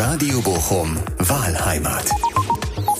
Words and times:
Radio 0.00 0.40
Bochum 0.42 0.96
Wahlheimat. 1.18 2.04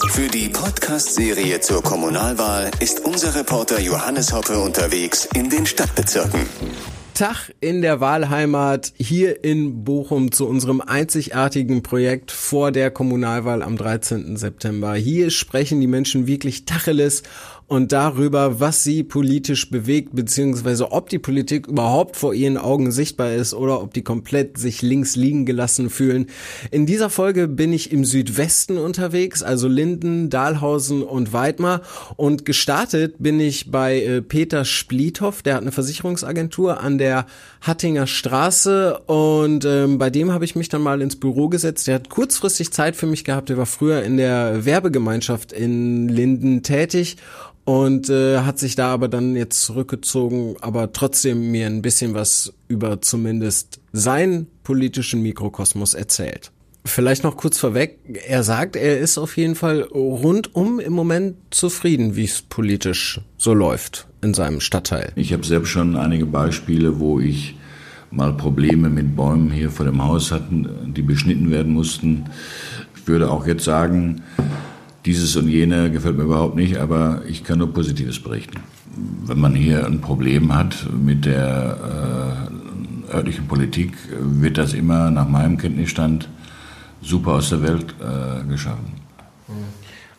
Für 0.09 0.27
die 0.27 0.49
Podcast-Serie 0.49 1.61
zur 1.61 1.81
Kommunalwahl 1.81 2.73
ist 2.81 3.05
unser 3.05 3.37
Reporter 3.37 3.81
Johannes 3.81 4.33
Hoppe 4.33 4.59
unterwegs 4.59 5.29
in 5.33 5.49
den 5.49 5.65
Stadtbezirken. 5.65 6.41
Tag 7.15 7.55
in 7.61 7.83
der 7.83 8.01
Wahlheimat 8.01 8.93
hier 8.97 9.45
in 9.45 9.85
Bochum 9.85 10.33
zu 10.33 10.49
unserem 10.49 10.81
einzigartigen 10.81 11.85
Projekt 11.85 12.33
vor 12.33 12.73
der 12.73 12.91
Kommunalwahl 12.91 13.63
am 13.63 13.77
13. 13.77 14.37
September. 14.37 14.95
Hier 14.95 15.31
sprechen 15.31 15.81
die 15.81 15.87
Menschen 15.87 16.27
wirklich 16.27 16.65
Tacheles 16.65 17.23
und 17.69 17.93
darüber, 17.93 18.61
was 18.61 18.83
sie 18.83 19.03
politisch 19.03 19.71
bewegt, 19.71 20.15
beziehungsweise 20.15 20.91
ob 20.91 21.11
die 21.11 21.19
Politik 21.19 21.67
überhaupt 21.67 22.17
vor 22.17 22.33
ihren 22.33 22.57
Augen 22.57 22.91
sichtbar 22.91 23.35
ist 23.35 23.53
oder 23.53 23.83
ob 23.83 23.93
die 23.93 24.03
komplett 24.03 24.57
sich 24.57 24.81
links 24.81 25.17
liegen 25.17 25.45
gelassen 25.45 25.91
fühlen. 25.91 26.27
In 26.71 26.87
dieser 26.87 27.11
Folge 27.11 27.47
bin 27.47 27.75
ich 27.75 27.93
im 27.93 28.07
Südwesten 28.07 28.79
unterwegs, 28.79 29.43
also 29.43 29.69
Linden, 29.69 30.31
Dahlhausen 30.31 31.03
und 31.03 31.35
Weidmar 31.35 31.83
und 32.17 32.47
gestartet 32.47 33.17
bin 33.19 33.39
ich 33.39 33.71
bei 33.71 34.03
äh, 34.03 34.23
Peter 34.23 34.65
Spliethoff, 34.65 35.43
der 35.43 35.57
hat 35.57 35.63
eine 35.63 35.73
Versicherungsagentur 35.73 36.81
an 36.81 36.97
der 36.97 37.27
Hattinger 37.61 38.07
Straße 38.07 38.99
und 39.01 39.67
ähm, 39.67 39.99
bei 39.99 40.09
dem 40.09 40.33
habe 40.33 40.47
ich 40.47 40.57
mich 40.57 40.71
dann 40.71 40.81
mal 40.81 41.03
ins 41.03 41.17
Büro 41.17 41.51
gesetzt. 41.51 41.87
Der 41.87 41.97
hat 41.97 42.09
kurzfristig 42.09 42.73
Zeit 42.73 42.97
für 42.97 43.07
mich 43.07 43.25
gehabt, 43.25 43.51
der 43.51 43.59
war 43.59 43.67
früher 43.67 44.03
in 44.05 44.17
der 44.17 44.65
Werbegemeinschaft 44.65 45.53
in 45.53 46.09
Linden 46.09 46.63
tätig 46.63 47.19
und 47.69 48.09
äh, 48.09 48.39
hat 48.39 48.59
sich 48.59 48.77
da 48.77 48.95
aber 48.95 49.09
dann 49.09 49.37
jetzt 49.37 49.63
zurückgezogen, 49.63 50.57
aber 50.63 50.91
trotzdem 50.95 51.51
mir 51.51 51.67
ein 51.67 51.83
bisschen 51.83 52.15
was 52.15 52.55
über 52.67 53.03
zumindest 53.03 53.79
seinen 53.93 54.47
politischen 54.65 55.21
Mikrokosmos 55.21 55.93
erzählt. 55.93 56.51
Vielleicht 56.87 57.25
noch 57.25 57.37
kurz 57.37 57.59
vorweg, 57.59 57.99
er 58.27 58.43
sagt, 58.43 58.75
er 58.75 58.99
ist 58.99 59.19
auf 59.19 59.37
jeden 59.37 59.55
Fall 59.55 59.83
rundum 59.83 60.81
im 60.81 60.95
Moment 60.95 61.37
zufrieden, 61.51 62.17
wie 62.17 62.25
es 62.25 62.41
politisch 62.41 63.21
so 63.37 63.53
läuft 63.53 64.09
in 64.23 64.33
seinem 64.33 64.61
Stadtteil. 64.61 65.13
Ich 65.15 65.35
habe 65.35 65.45
selbst 65.45 65.69
schon 65.69 65.95
einige 65.95 66.25
Beispiele, 66.25 66.99
wo 67.01 67.21
ich 67.21 67.55
mal 68.11 68.33
Probleme 68.33 68.89
mit 68.89 69.15
Bäumen 69.15 69.51
hier 69.51 69.71
vor 69.71 69.85
dem 69.85 70.03
Haus 70.03 70.33
hatten, 70.33 70.95
die 70.97 71.03
beschnitten 71.03 71.51
werden 71.51 71.75
mussten. 71.75 72.31
Ich 72.97 73.07
würde 73.07 73.31
auch 73.31 73.47
jetzt 73.47 73.65
sagen, 73.65 74.23
dieses 75.09 75.37
und 75.37 75.49
jene 75.49 75.91
gefällt 75.91 76.19
mir 76.19 76.25
überhaupt 76.25 76.55
nicht, 76.55 76.77
aber 76.77 77.23
ich 77.27 77.43
kann 77.43 77.59
nur 77.59 77.73
Positives 77.73 78.23
berichten. 78.23 78.61
Wenn 79.25 79.41
man 79.41 79.55
hier 79.55 79.87
ein 79.87 80.03
Problem 80.03 80.55
hat 80.55 80.87
mit 81.03 81.25
der 81.25 82.49
äh, 83.11 83.15
örtlichen 83.17 83.47
Politik, 83.47 83.93
wird 84.21 84.59
das 84.59 84.75
immer 84.75 85.11
nach 85.11 85.27
meinem 85.27 85.57
Kenntnisstand 85.57 86.29
super 87.01 87.33
aus 87.33 87.49
der 87.49 87.63
Welt 87.63 87.95
äh, 88.01 88.47
geschaffen. 88.51 88.99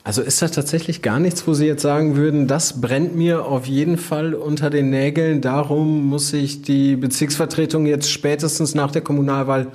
Also 0.03 0.23
ist 0.23 0.41
das 0.41 0.53
tatsächlich 0.53 1.03
gar 1.03 1.19
nichts, 1.19 1.45
wo 1.45 1.53
Sie 1.53 1.67
jetzt 1.67 1.83
sagen 1.83 2.15
würden, 2.15 2.47
das 2.47 2.81
brennt 2.81 3.15
mir 3.15 3.45
auf 3.45 3.67
jeden 3.67 3.97
Fall 3.97 4.33
unter 4.33 4.71
den 4.71 4.89
Nägeln, 4.89 5.41
darum 5.41 6.07
muss 6.07 6.29
sich 6.29 6.63
die 6.63 6.95
Bezirksvertretung 6.95 7.85
jetzt 7.85 8.09
spätestens 8.09 8.73
nach 8.73 8.89
der 8.89 9.03
Kommunalwahl 9.03 9.67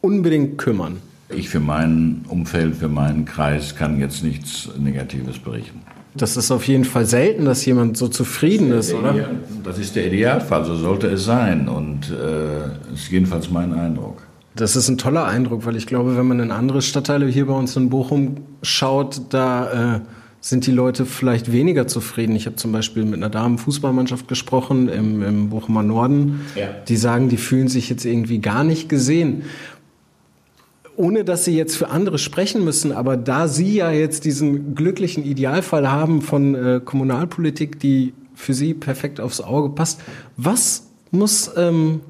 unbedingt 0.00 0.56
kümmern? 0.56 1.02
Ich 1.28 1.48
für 1.48 1.60
mein 1.60 2.24
Umfeld, 2.28 2.76
für 2.76 2.88
meinen 2.88 3.24
Kreis 3.24 3.74
kann 3.76 3.98
jetzt 3.98 4.22
nichts 4.22 4.68
Negatives 4.78 5.38
berichten. 5.38 5.80
Das 6.16 6.36
ist 6.36 6.52
auf 6.52 6.68
jeden 6.68 6.84
Fall 6.84 7.06
selten, 7.06 7.44
dass 7.44 7.64
jemand 7.64 7.96
so 7.96 8.06
zufrieden 8.06 8.70
ist, 8.72 8.88
ist 8.88 8.94
oder? 8.94 9.14
Das 9.64 9.78
ist 9.78 9.96
der 9.96 10.06
Idealfall, 10.06 10.64
so 10.64 10.76
sollte 10.76 11.08
es 11.08 11.24
sein. 11.24 11.68
Und 11.68 12.10
äh, 12.10 12.94
ist 12.94 13.10
jedenfalls 13.10 13.50
mein 13.50 13.72
Eindruck. 13.72 14.22
Das 14.54 14.76
ist 14.76 14.88
ein 14.88 14.98
toller 14.98 15.24
Eindruck, 15.24 15.66
weil 15.66 15.74
ich 15.74 15.86
glaube, 15.86 16.16
wenn 16.16 16.28
man 16.28 16.38
in 16.38 16.52
andere 16.52 16.82
Stadtteile 16.82 17.26
hier 17.26 17.46
bei 17.46 17.54
uns 17.54 17.74
in 17.74 17.90
Bochum 17.90 18.36
schaut, 18.62 19.22
da 19.30 19.96
äh, 19.96 20.00
sind 20.40 20.66
die 20.66 20.72
Leute 20.72 21.06
vielleicht 21.06 21.50
weniger 21.50 21.88
zufrieden. 21.88 22.36
Ich 22.36 22.46
habe 22.46 22.54
zum 22.54 22.70
Beispiel 22.70 23.04
mit 23.04 23.14
einer 23.14 23.30
Damenfußballmannschaft 23.30 24.28
gesprochen 24.28 24.88
im, 24.88 25.22
im 25.22 25.48
Bochumer 25.48 25.82
Norden. 25.82 26.42
Ja. 26.54 26.68
Die 26.86 26.96
sagen, 26.96 27.30
die 27.30 27.38
fühlen 27.38 27.66
sich 27.66 27.88
jetzt 27.88 28.04
irgendwie 28.04 28.40
gar 28.40 28.62
nicht 28.62 28.88
gesehen 28.88 29.44
ohne 30.96 31.24
dass 31.24 31.44
Sie 31.44 31.56
jetzt 31.56 31.76
für 31.76 31.90
andere 31.90 32.18
sprechen 32.18 32.64
müssen, 32.64 32.92
aber 32.92 33.16
da 33.16 33.48
Sie 33.48 33.76
ja 33.76 33.90
jetzt 33.90 34.24
diesen 34.24 34.74
glücklichen 34.74 35.24
Idealfall 35.24 35.90
haben 35.90 36.22
von 36.22 36.54
äh, 36.54 36.80
Kommunalpolitik, 36.84 37.78
die 37.78 38.14
für 38.34 38.54
Sie 38.54 38.74
perfekt 38.74 39.20
aufs 39.20 39.40
Auge 39.40 39.70
passt, 39.74 40.00
was 40.36 40.88
muss 41.10 41.50
ähm, 41.56 42.00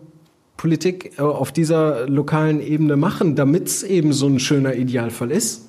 Politik 0.57 1.13
äh, 1.19 1.23
auf 1.23 1.53
dieser 1.53 2.09
lokalen 2.09 2.61
Ebene 2.61 2.97
machen, 2.97 3.37
damit 3.37 3.69
es 3.69 3.83
eben 3.83 4.13
so 4.13 4.27
ein 4.27 4.39
schöner 4.39 4.75
Idealfall 4.75 5.31
ist? 5.31 5.69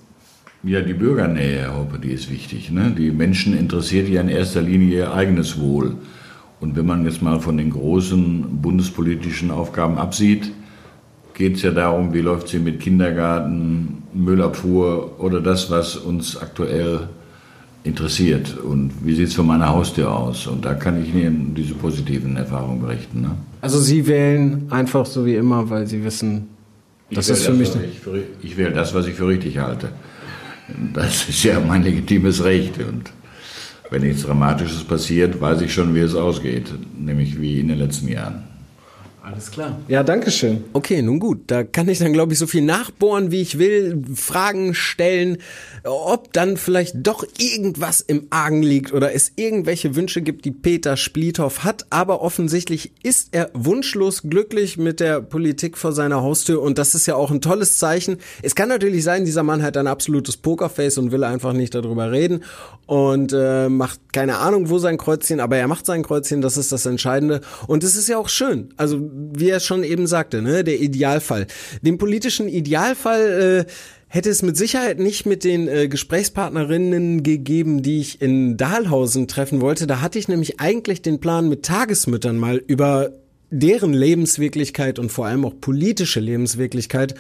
Ja, 0.64 0.81
die 0.81 0.94
Bürgernähe, 0.94 1.59
Herr 1.59 1.78
Hoppe, 1.78 2.00
die 2.00 2.12
ist 2.12 2.31
wichtig. 2.31 2.72
Ne? 2.72 2.94
Die 2.98 3.12
Menschen 3.12 3.56
interessiert 3.56 4.09
ja 4.09 4.22
in 4.22 4.30
erster 4.30 4.62
Linie 4.62 4.98
ihr 4.98 5.14
eigenes 5.14 5.59
Wohl. 5.59 5.96
Und 6.59 6.75
wenn 6.75 6.86
man 6.86 7.06
jetzt 7.06 7.22
mal 7.22 7.40
von 7.40 7.58
den 7.58 7.70
großen 7.70 8.62
bundespolitischen 8.62 9.52
Aufgaben 9.52 9.98
absieht, 9.98 10.52
geht 11.35 11.57
es 11.57 11.62
ja 11.62 11.72
darum, 11.72 12.13
wie 12.13 12.22
läuft 12.22 12.47
sie 12.47 12.59
mit 12.59 12.79
Kindergarten, 12.79 14.03
Müllabfuhr 14.13 15.19
oder 15.19 15.41
das, 15.41 15.69
was 15.69 15.97
uns 15.97 16.38
aktuell 16.38 17.09
interessiert. 17.84 18.57
Und 18.57 18.91
wie 19.03 19.13
sieht 19.13 19.28
es 19.28 19.35
von 19.35 19.45
meiner 19.45 19.69
Haustür 19.69 20.12
aus? 20.12 20.47
Und 20.47 20.66
da 20.66 20.74
kann 20.74 21.03
ich 21.03 21.13
Ihnen 21.13 21.53
diese 21.53 21.75
positiven 21.75 22.35
Erfahrungen 22.35 22.81
berichten. 22.81 23.22
Ne? 23.22 23.31
Also 23.62 23.79
Sie 23.79 24.07
wählen 24.07 24.66
einfach 24.72 25.06
so 25.06 25.25
wie 25.25 25.35
immer, 25.35 25.69
weil 25.69 25.85
Sie 25.85 26.03
wissen, 26.03 26.47
das 27.12 27.29
ist 27.29 27.45
für 27.45 27.51
das, 27.51 27.75
mich... 27.75 27.85
Ich, 27.91 28.00
für, 28.00 28.24
ich 28.41 28.57
wähle 28.57 28.72
das, 28.72 28.95
was 28.95 29.06
ich 29.06 29.13
für 29.13 29.28
richtig 29.28 29.59
halte. 29.59 29.90
Das 30.94 31.29
ist 31.29 31.44
ja 31.44 31.59
mein 31.59 31.84
legitimes 31.84 32.44
Recht. 32.44 32.79
Und 32.79 33.12
wenn 33.91 34.01
nichts 34.01 34.24
Dramatisches 34.24 34.84
passiert, 34.84 35.40
weiß 35.40 35.62
ich 35.62 35.74
schon, 35.74 35.94
wie 35.94 36.00
es 36.00 36.16
ausgeht. 36.16 36.74
Nämlich 36.97 37.40
wie 37.40 37.59
in 37.59 37.68
den 37.68 37.78
letzten 37.78 38.07
Jahren. 38.07 38.55
Alles 39.25 39.50
klar. 39.50 39.80
Ja, 39.88 40.03
danke 40.03 40.30
schön. 40.30 40.66
Okay, 40.74 41.02
nun 41.02 41.19
gut. 41.19 41.46
Da 41.47 41.63
kann 41.63 41.90
ich 41.90 41.97
dann, 41.97 42.13
glaube 42.13 42.34
ich, 42.34 42.38
so 42.38 42.46
viel 42.46 42.62
nachbohren, 42.62 43.31
wie 43.31 43.41
ich 43.41 43.58
will, 43.58 44.03
Fragen 44.13 44.75
stellen, 44.75 45.40
ob 45.84 46.31
dann 46.31 46.58
vielleicht 46.58 46.97
doch 46.97 47.25
irgendwas 47.40 48.02
im 48.02 48.28
Argen 48.30 48.62
liegt 48.62 48.94
oder 48.94 49.16
es 49.16 49.31
irgendwelche 49.36 49.96
Wünsche 49.96 50.22
gibt, 50.22 50.46
die 50.46 50.52
Peter 50.52 50.96
Spliethoff 50.96 51.63
hat. 51.63 51.88
Aber 51.90 52.22
offensichtlich 52.22 52.91
ist 53.02 53.30
er 53.31 53.50
wunschlos 53.56 54.22
glücklich 54.22 54.78
mit 54.78 55.00
der 55.00 55.22
Politik 55.22 55.75
vor 55.80 55.92
seiner 55.92 56.22
Haustür 56.22 56.62
und 56.62 56.78
das 56.78 56.94
ist 56.94 57.07
ja 57.07 57.16
auch 57.16 57.31
ein 57.31 57.42
tolles 57.42 57.80
Zeichen. 57.80 58.18
Es 58.44 58.53
kann 58.53 58.69
natürlich 58.69 59.03
sein, 59.03 59.25
dieser 59.25 59.42
Mann 59.42 59.63
hat 59.63 59.75
ein 59.75 59.88
absolutes 59.88 60.38
Pokerface 60.38 61.00
und 61.00 61.12
will 61.12 61.24
einfach 61.24 61.53
nicht 61.53 61.74
darüber 61.74 62.12
reden 62.12 62.44
und 62.86 63.34
äh, 63.34 63.69
macht 63.69 64.00
keine 64.13 64.38
Ahnung, 64.38 64.69
wo 64.69 64.78
sein 64.78 65.00
Kreuzchen, 65.00 65.40
aber 65.40 65.57
er 65.57 65.68
macht 65.68 65.88
sein 65.88 66.03
Kreuzchen, 66.03 66.42
das 66.42 66.57
ist 66.57 66.72
das 66.72 66.86
Entscheidende. 66.86 67.42
Und 67.66 67.84
es 67.84 67.96
ist 67.96 68.07
ja 68.07 68.19
auch 68.19 68.30
schön. 68.30 68.69
Also 68.78 69.15
wie 69.16 69.50
er 69.50 69.59
schon 69.59 69.84
eben 69.84 70.08
sagte, 70.08 70.42
ne, 70.42 70.64
der 70.64 70.80
Idealfall. 70.80 71.48
Den 71.81 71.98
politischen 71.98 72.48
Idealfall 72.48 73.66
äh, 73.68 73.72
hätte 74.08 74.30
es 74.30 74.42
mit 74.42 74.58
Sicherheit 74.58 75.00
nicht 75.00 75.26
mit 75.26 75.44
den 75.44 75.68
äh, 75.68 75.88
Gesprächspartnerinnen 75.88 77.24
gegeben, 77.24 77.81
die 77.81 78.00
ich 78.00 78.22
in 78.22 78.58
Dahlhausen 78.58 79.28
treffen 79.28 79.62
wollte. 79.62 79.88
Da 79.88 80.02
hatte 80.02 80.20
ich 80.20 80.28
nämlich 80.28 80.59
eigentlich 80.59 81.02
den 81.02 81.20
Plan, 81.20 81.50
mit 81.50 81.64
Tagesmüttern 81.64 82.38
mal 82.38 82.58
über 82.58 83.12
deren 83.52 83.94
Lebenswirklichkeit 83.94 85.00
und 85.00 85.12
vor 85.12 85.28
allem 85.28 85.46
auch 85.46 85.54
politische 85.59 86.20
Lebenswirklichkeit 86.20 87.16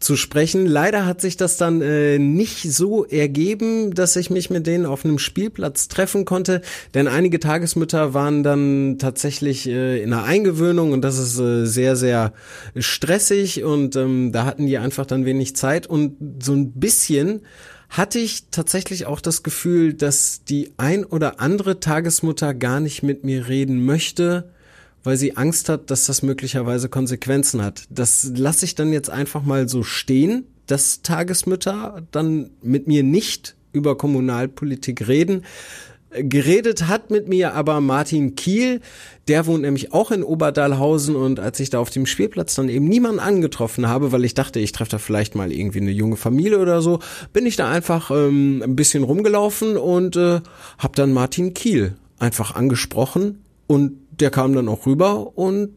zu 0.00 0.16
sprechen. 0.16 0.66
Leider 0.66 1.04
hat 1.04 1.20
sich 1.20 1.36
das 1.36 1.58
dann 1.58 1.82
äh, 1.82 2.18
nicht 2.18 2.62
so 2.72 3.04
ergeben, 3.04 3.94
dass 3.94 4.16
ich 4.16 4.30
mich 4.30 4.48
mit 4.48 4.66
denen 4.66 4.86
auf 4.86 5.04
einem 5.04 5.18
Spielplatz 5.18 5.88
treffen 5.88 6.24
konnte, 6.24 6.62
denn 6.94 7.06
einige 7.06 7.38
Tagesmütter 7.38 8.14
waren 8.14 8.42
dann 8.42 8.96
tatsächlich 8.98 9.68
äh, 9.68 10.02
in 10.02 10.12
einer 10.12 10.24
Eingewöhnung 10.24 10.92
und 10.92 11.02
das 11.02 11.18
ist 11.18 11.38
äh, 11.38 11.66
sehr, 11.66 11.96
sehr 11.96 12.32
stressig 12.76 13.62
und 13.62 13.94
ähm, 13.96 14.32
da 14.32 14.46
hatten 14.46 14.66
die 14.66 14.78
einfach 14.78 15.04
dann 15.04 15.26
wenig 15.26 15.54
Zeit. 15.54 15.86
Und 15.86 16.16
so 16.42 16.54
ein 16.54 16.72
bisschen 16.72 17.42
hatte 17.90 18.18
ich 18.18 18.44
tatsächlich 18.50 19.04
auch 19.04 19.20
das 19.20 19.42
Gefühl, 19.42 19.92
dass 19.92 20.44
die 20.44 20.72
ein 20.78 21.04
oder 21.04 21.40
andere 21.40 21.78
Tagesmutter 21.78 22.54
gar 22.54 22.80
nicht 22.80 23.02
mit 23.02 23.24
mir 23.24 23.48
reden 23.48 23.84
möchte, 23.84 24.50
weil 25.02 25.16
sie 25.16 25.36
Angst 25.36 25.68
hat, 25.68 25.90
dass 25.90 26.06
das 26.06 26.22
möglicherweise 26.22 26.88
Konsequenzen 26.88 27.62
hat. 27.62 27.84
Das 27.90 28.30
lasse 28.34 28.64
ich 28.64 28.74
dann 28.74 28.92
jetzt 28.92 29.10
einfach 29.10 29.42
mal 29.42 29.68
so 29.68 29.82
stehen, 29.82 30.44
dass 30.66 31.02
Tagesmütter 31.02 32.02
dann 32.10 32.50
mit 32.62 32.86
mir 32.86 33.02
nicht 33.02 33.56
über 33.72 33.96
Kommunalpolitik 33.96 35.08
reden. 35.08 35.44
Geredet 36.12 36.88
hat 36.88 37.10
mit 37.10 37.28
mir 37.28 37.54
aber 37.54 37.80
Martin 37.80 38.34
Kiel, 38.34 38.80
der 39.28 39.46
wohnt 39.46 39.62
nämlich 39.62 39.92
auch 39.92 40.10
in 40.10 40.24
Oberdahlhausen 40.24 41.14
und 41.14 41.38
als 41.38 41.60
ich 41.60 41.70
da 41.70 41.78
auf 41.78 41.90
dem 41.90 42.04
Spielplatz 42.04 42.56
dann 42.56 42.68
eben 42.68 42.86
niemanden 42.86 43.20
angetroffen 43.20 43.86
habe, 43.86 44.10
weil 44.10 44.24
ich 44.24 44.34
dachte, 44.34 44.58
ich 44.58 44.72
treffe 44.72 44.90
da 44.90 44.98
vielleicht 44.98 45.36
mal 45.36 45.52
irgendwie 45.52 45.80
eine 45.80 45.92
junge 45.92 46.16
Familie 46.16 46.58
oder 46.58 46.82
so, 46.82 46.98
bin 47.32 47.46
ich 47.46 47.54
da 47.54 47.70
einfach 47.70 48.10
ähm, 48.10 48.60
ein 48.60 48.74
bisschen 48.74 49.04
rumgelaufen 49.04 49.76
und 49.76 50.16
äh, 50.16 50.40
habe 50.78 50.96
dann 50.96 51.12
Martin 51.12 51.54
Kiel 51.54 51.94
einfach 52.18 52.56
angesprochen 52.56 53.44
und 53.68 53.99
der 54.20 54.30
kam 54.30 54.54
dann 54.54 54.68
auch 54.68 54.86
rüber 54.86 55.36
und 55.36 55.72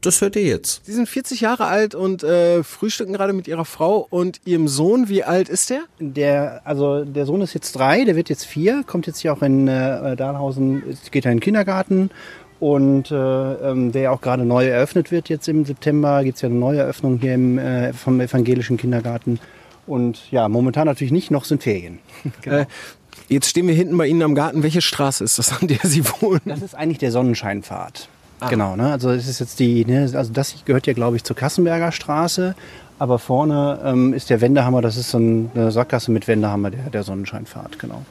Das 0.00 0.20
hört 0.20 0.36
ihr 0.36 0.42
jetzt. 0.42 0.86
Sie 0.86 0.92
sind 0.92 1.08
40 1.08 1.40
Jahre 1.40 1.66
alt 1.66 1.96
und 1.96 2.22
äh, 2.22 2.62
frühstücken 2.62 3.12
gerade 3.12 3.32
mit 3.32 3.48
ihrer 3.48 3.64
Frau 3.64 4.06
und 4.08 4.40
ihrem 4.44 4.68
Sohn. 4.68 5.08
Wie 5.08 5.24
alt 5.24 5.48
ist 5.48 5.70
der? 5.70 5.80
Der, 5.98 6.60
also 6.64 7.04
der 7.04 7.26
Sohn 7.26 7.40
ist 7.40 7.52
jetzt 7.52 7.72
drei, 7.72 8.04
der 8.04 8.14
wird 8.14 8.28
jetzt 8.28 8.44
vier, 8.44 8.84
kommt 8.86 9.08
jetzt 9.08 9.18
hier 9.18 9.32
auch 9.32 9.42
in 9.42 9.66
äh, 9.66 10.14
Dahlhausen, 10.14 10.84
geht 11.10 11.24
er 11.24 11.32
in 11.32 11.38
den 11.38 11.42
Kindergarten 11.42 12.10
und 12.60 13.10
äh, 13.10 13.14
ähm, 13.16 13.90
der 13.90 14.12
auch 14.12 14.20
gerade 14.20 14.44
neu 14.44 14.66
eröffnet 14.66 15.10
wird 15.10 15.28
jetzt 15.28 15.48
im 15.48 15.64
September. 15.64 16.22
Gibt 16.22 16.36
es 16.36 16.42
ja 16.42 16.48
eine 16.48 16.58
neue 16.58 16.78
Eröffnung 16.78 17.18
hier 17.18 17.34
im, 17.34 17.58
äh, 17.58 17.92
vom 17.92 18.20
evangelischen 18.20 18.76
Kindergarten. 18.76 19.40
Und 19.88 20.30
ja, 20.30 20.48
momentan 20.48 20.86
natürlich 20.86 21.12
nicht, 21.12 21.30
noch 21.30 21.44
sind 21.44 21.62
Ferien. 21.62 21.98
genau. 22.42 22.58
Äh, 22.58 22.66
jetzt 23.28 23.48
stehen 23.48 23.66
wir 23.66 23.74
hinten 23.74 23.96
bei 23.96 24.06
Ihnen 24.06 24.22
am 24.22 24.34
Garten. 24.34 24.62
Welche 24.62 24.82
Straße 24.82 25.24
ist 25.24 25.38
das, 25.38 25.52
an 25.60 25.68
der 25.68 25.80
Sie 25.82 26.04
wohnen? 26.20 26.40
Das 26.44 26.62
ist 26.62 26.74
eigentlich 26.74 26.98
der 26.98 27.12
Sonnenscheinpfad. 27.12 28.08
Ah. 28.40 28.48
Genau, 28.48 28.76
ne? 28.76 28.92
Also 28.92 29.10
es 29.10 29.26
ist 29.26 29.40
jetzt 29.40 29.58
die, 29.58 29.84
ne? 29.84 30.10
also 30.14 30.32
das 30.32 30.54
gehört 30.64 30.86
ja, 30.86 30.92
glaube 30.92 31.16
ich, 31.16 31.24
zur 31.24 31.36
Kassenberger 31.36 31.92
Straße. 31.92 32.54
Aber 32.98 33.18
vorne 33.18 33.80
ähm, 33.84 34.12
ist 34.12 34.28
der 34.28 34.40
Wendehammer, 34.40 34.82
das 34.82 34.96
ist 34.96 35.10
so 35.10 35.18
eine 35.18 35.70
Sackgasse 35.70 36.10
mit 36.10 36.26
Wendehammer, 36.26 36.70
der, 36.70 36.90
der 36.90 37.04
Sonnenscheinpfad, 37.04 37.78
genau. 37.78 38.02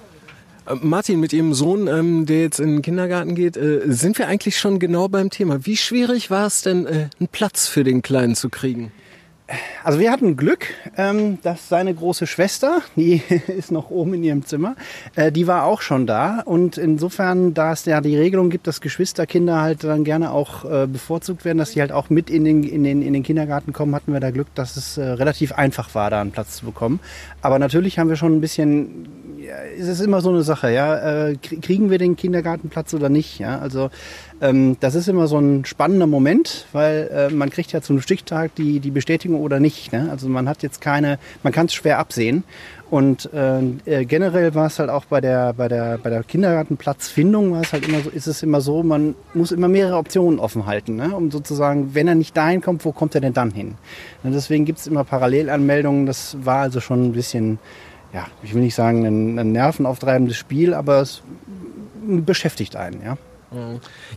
Äh, 0.65 0.75
Martin, 0.81 1.19
mit 1.19 1.33
Ihrem 1.33 1.53
Sohn, 1.53 1.87
ähm, 1.87 2.25
der 2.25 2.41
jetzt 2.41 2.59
in 2.59 2.77
den 2.77 2.81
Kindergarten 2.81 3.35
geht, 3.35 3.57
äh, 3.57 3.81
sind 3.87 4.17
wir 4.17 4.27
eigentlich 4.27 4.57
schon 4.57 4.79
genau 4.79 5.09
beim 5.09 5.29
Thema. 5.29 5.65
Wie 5.65 5.75
schwierig 5.77 6.31
war 6.31 6.47
es 6.47 6.61
denn, 6.61 6.85
äh, 6.85 7.09
einen 7.19 7.27
Platz 7.29 7.67
für 7.67 7.83
den 7.83 8.01
Kleinen 8.01 8.35
zu 8.35 8.49
kriegen? 8.49 8.91
Also 9.83 9.99
wir 9.99 10.11
hatten 10.11 10.35
Glück, 10.35 10.67
ähm, 10.97 11.39
dass 11.41 11.69
seine 11.69 11.93
große 11.93 12.27
Schwester, 12.27 12.81
die 12.97 13.21
ist 13.47 13.71
noch 13.71 13.89
oben 13.89 14.15
in 14.15 14.23
ihrem 14.23 14.45
Zimmer, 14.45 14.75
äh, 15.15 15.31
die 15.31 15.47
war 15.47 15.63
auch 15.63 15.81
schon 15.81 16.05
da. 16.05 16.41
Und 16.41 16.77
insofern, 16.77 17.53
da 17.53 17.71
es 17.71 17.85
ja 17.85 18.01
die 18.01 18.17
Regelung 18.17 18.49
gibt, 18.49 18.67
dass 18.67 18.81
Geschwisterkinder 18.81 19.61
halt 19.61 19.85
dann 19.85 20.03
gerne 20.03 20.31
auch 20.31 20.65
äh, 20.65 20.87
bevorzugt 20.87 21.45
werden, 21.45 21.57
dass 21.57 21.71
sie 21.71 21.79
halt 21.79 21.93
auch 21.93 22.09
mit 22.09 22.29
in 22.29 22.43
den, 22.43 22.63
in, 22.63 22.83
den, 22.83 23.01
in 23.01 23.13
den 23.13 23.23
Kindergarten 23.23 23.71
kommen, 23.71 23.95
hatten 23.95 24.11
wir 24.11 24.19
da 24.19 24.31
Glück, 24.31 24.53
dass 24.55 24.75
es 24.75 24.97
äh, 24.97 25.03
relativ 25.03 25.53
einfach 25.53 25.95
war, 25.95 26.09
da 26.09 26.19
einen 26.19 26.31
Platz 26.31 26.57
zu 26.57 26.65
bekommen. 26.65 26.99
Aber 27.41 27.57
natürlich 27.57 27.99
haben 27.99 28.09
wir 28.09 28.17
schon 28.17 28.35
ein 28.35 28.41
bisschen 28.41 29.07
es 29.77 29.87
ist 29.87 30.01
immer 30.01 30.21
so 30.21 30.29
eine 30.29 30.43
Sache, 30.43 30.71
ja. 30.71 31.27
Äh, 31.27 31.35
kriegen 31.35 31.89
wir 31.89 31.97
den 31.97 32.15
Kindergartenplatz 32.15 32.93
oder 32.93 33.09
nicht? 33.09 33.39
Ja, 33.39 33.59
also 33.59 33.89
ähm, 34.41 34.77
das 34.79 34.95
ist 34.95 35.07
immer 35.07 35.27
so 35.27 35.39
ein 35.39 35.65
spannender 35.65 36.07
Moment, 36.07 36.65
weil 36.71 37.09
äh, 37.13 37.33
man 37.33 37.49
kriegt 37.49 37.71
ja 37.71 37.81
zum 37.81 38.01
Stichtag 38.01 38.55
die, 38.55 38.79
die 38.79 38.91
Bestätigung 38.91 39.41
oder 39.41 39.59
nicht. 39.59 39.91
Ne? 39.91 40.09
Also 40.11 40.29
man 40.29 40.47
hat 40.47 40.63
jetzt 40.63 40.81
keine, 40.81 41.19
man 41.43 41.53
kann 41.53 41.67
es 41.67 41.73
schwer 41.73 41.99
absehen. 41.99 42.43
Und 42.89 43.29
äh, 43.33 43.59
äh, 43.85 44.05
generell 44.05 44.55
war 44.55 44.67
es 44.67 44.79
halt 44.79 44.89
auch 44.89 45.05
bei 45.05 45.19
der, 45.19 45.53
bei 45.53 45.67
der, 45.67 45.97
bei 45.97 46.09
der 46.09 46.23
Kindergartenplatzfindung 46.23 47.51
war 47.51 47.61
es 47.61 47.73
halt 47.73 47.85
immer 47.85 47.99
so, 47.99 48.09
ist 48.09 48.27
es 48.27 48.43
immer 48.43 48.61
so, 48.61 48.81
man 48.81 49.15
muss 49.33 49.51
immer 49.51 49.67
mehrere 49.67 49.97
Optionen 49.97 50.39
offen 50.39 50.65
halten, 50.65 50.95
ne? 50.95 51.13
um 51.13 51.29
sozusagen, 51.29 51.93
wenn 51.95 52.07
er 52.07 52.15
nicht 52.15 52.37
dahin 52.37 52.61
kommt, 52.61 52.85
wo 52.85 52.93
kommt 52.93 53.13
er 53.13 53.21
denn 53.21 53.33
dann 53.33 53.51
hin? 53.51 53.75
Und 54.23 54.33
deswegen 54.33 54.63
gibt 54.63 54.79
es 54.79 54.87
immer 54.87 55.03
Parallelanmeldungen. 55.03 56.05
Das 56.05 56.37
war 56.41 56.59
also 56.59 56.79
schon 56.79 57.07
ein 57.07 57.11
bisschen 57.11 57.59
ja, 58.13 58.27
ich 58.43 58.53
will 58.53 58.61
nicht 58.61 58.75
sagen, 58.75 59.05
ein, 59.05 59.39
ein 59.39 59.51
nervenauftreibendes 59.51 60.37
Spiel, 60.37 60.73
aber 60.73 61.01
es 61.01 61.21
beschäftigt 62.05 62.75
einen, 62.75 63.01
ja. 63.03 63.17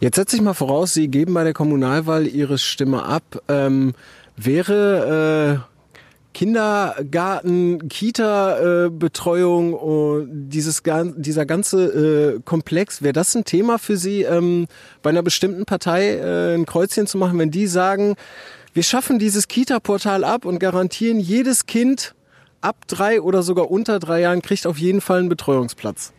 Jetzt 0.01 0.17
setze 0.17 0.35
ich 0.37 0.43
mal 0.43 0.55
voraus, 0.55 0.93
Sie 0.93 1.07
geben 1.09 1.35
bei 1.35 1.45
der 1.45 1.53
Kommunalwahl 1.53 2.27
Ihre 2.27 2.59
Stimme 2.59 3.05
ab. 3.05 3.23
Ähm, 3.49 3.95
wäre 4.37 5.63
äh, 5.63 5.71
Kindergarten, 6.33 7.89
Kita-Betreuung, 7.89 9.75
äh, 9.75 10.27
dieses, 10.31 10.83
dieser 11.17 11.47
ganze 11.47 11.85
äh, 12.37 12.41
Komplex, 12.45 13.03
wäre 13.03 13.13
das 13.13 13.35
ein 13.35 13.45
Thema 13.45 13.79
für 13.79 13.97
Sie, 13.97 14.23
ähm, 14.23 14.67
bei 15.03 15.11
einer 15.11 15.23
bestimmten 15.23 15.65
Partei 15.65 16.15
äh, 16.15 16.55
ein 16.55 16.67
Kreuzchen 16.67 17.07
zu 17.07 17.19
machen, 17.19 17.39
wenn 17.39 17.51
die 17.51 17.67
sagen, 17.67 18.15
wir 18.73 18.85
schaffen 18.85 19.19
dieses 19.19 19.49
Kita-Portal 19.49 20.23
ab 20.23 20.45
und 20.45 20.61
garantieren 20.61 21.19
jedes 21.19 21.67
Kind 21.67 22.15
ab 22.61 22.77
drei 22.87 23.21
oder 23.21 23.43
sogar 23.43 23.71
unter 23.71 23.99
drei 23.99 24.21
Jahren 24.21 24.43
kriegt 24.43 24.67
auf 24.67 24.79
jeden 24.79 25.01
Fall 25.01 25.21
einen 25.21 25.29
Betreuungsplatz. 25.29 26.12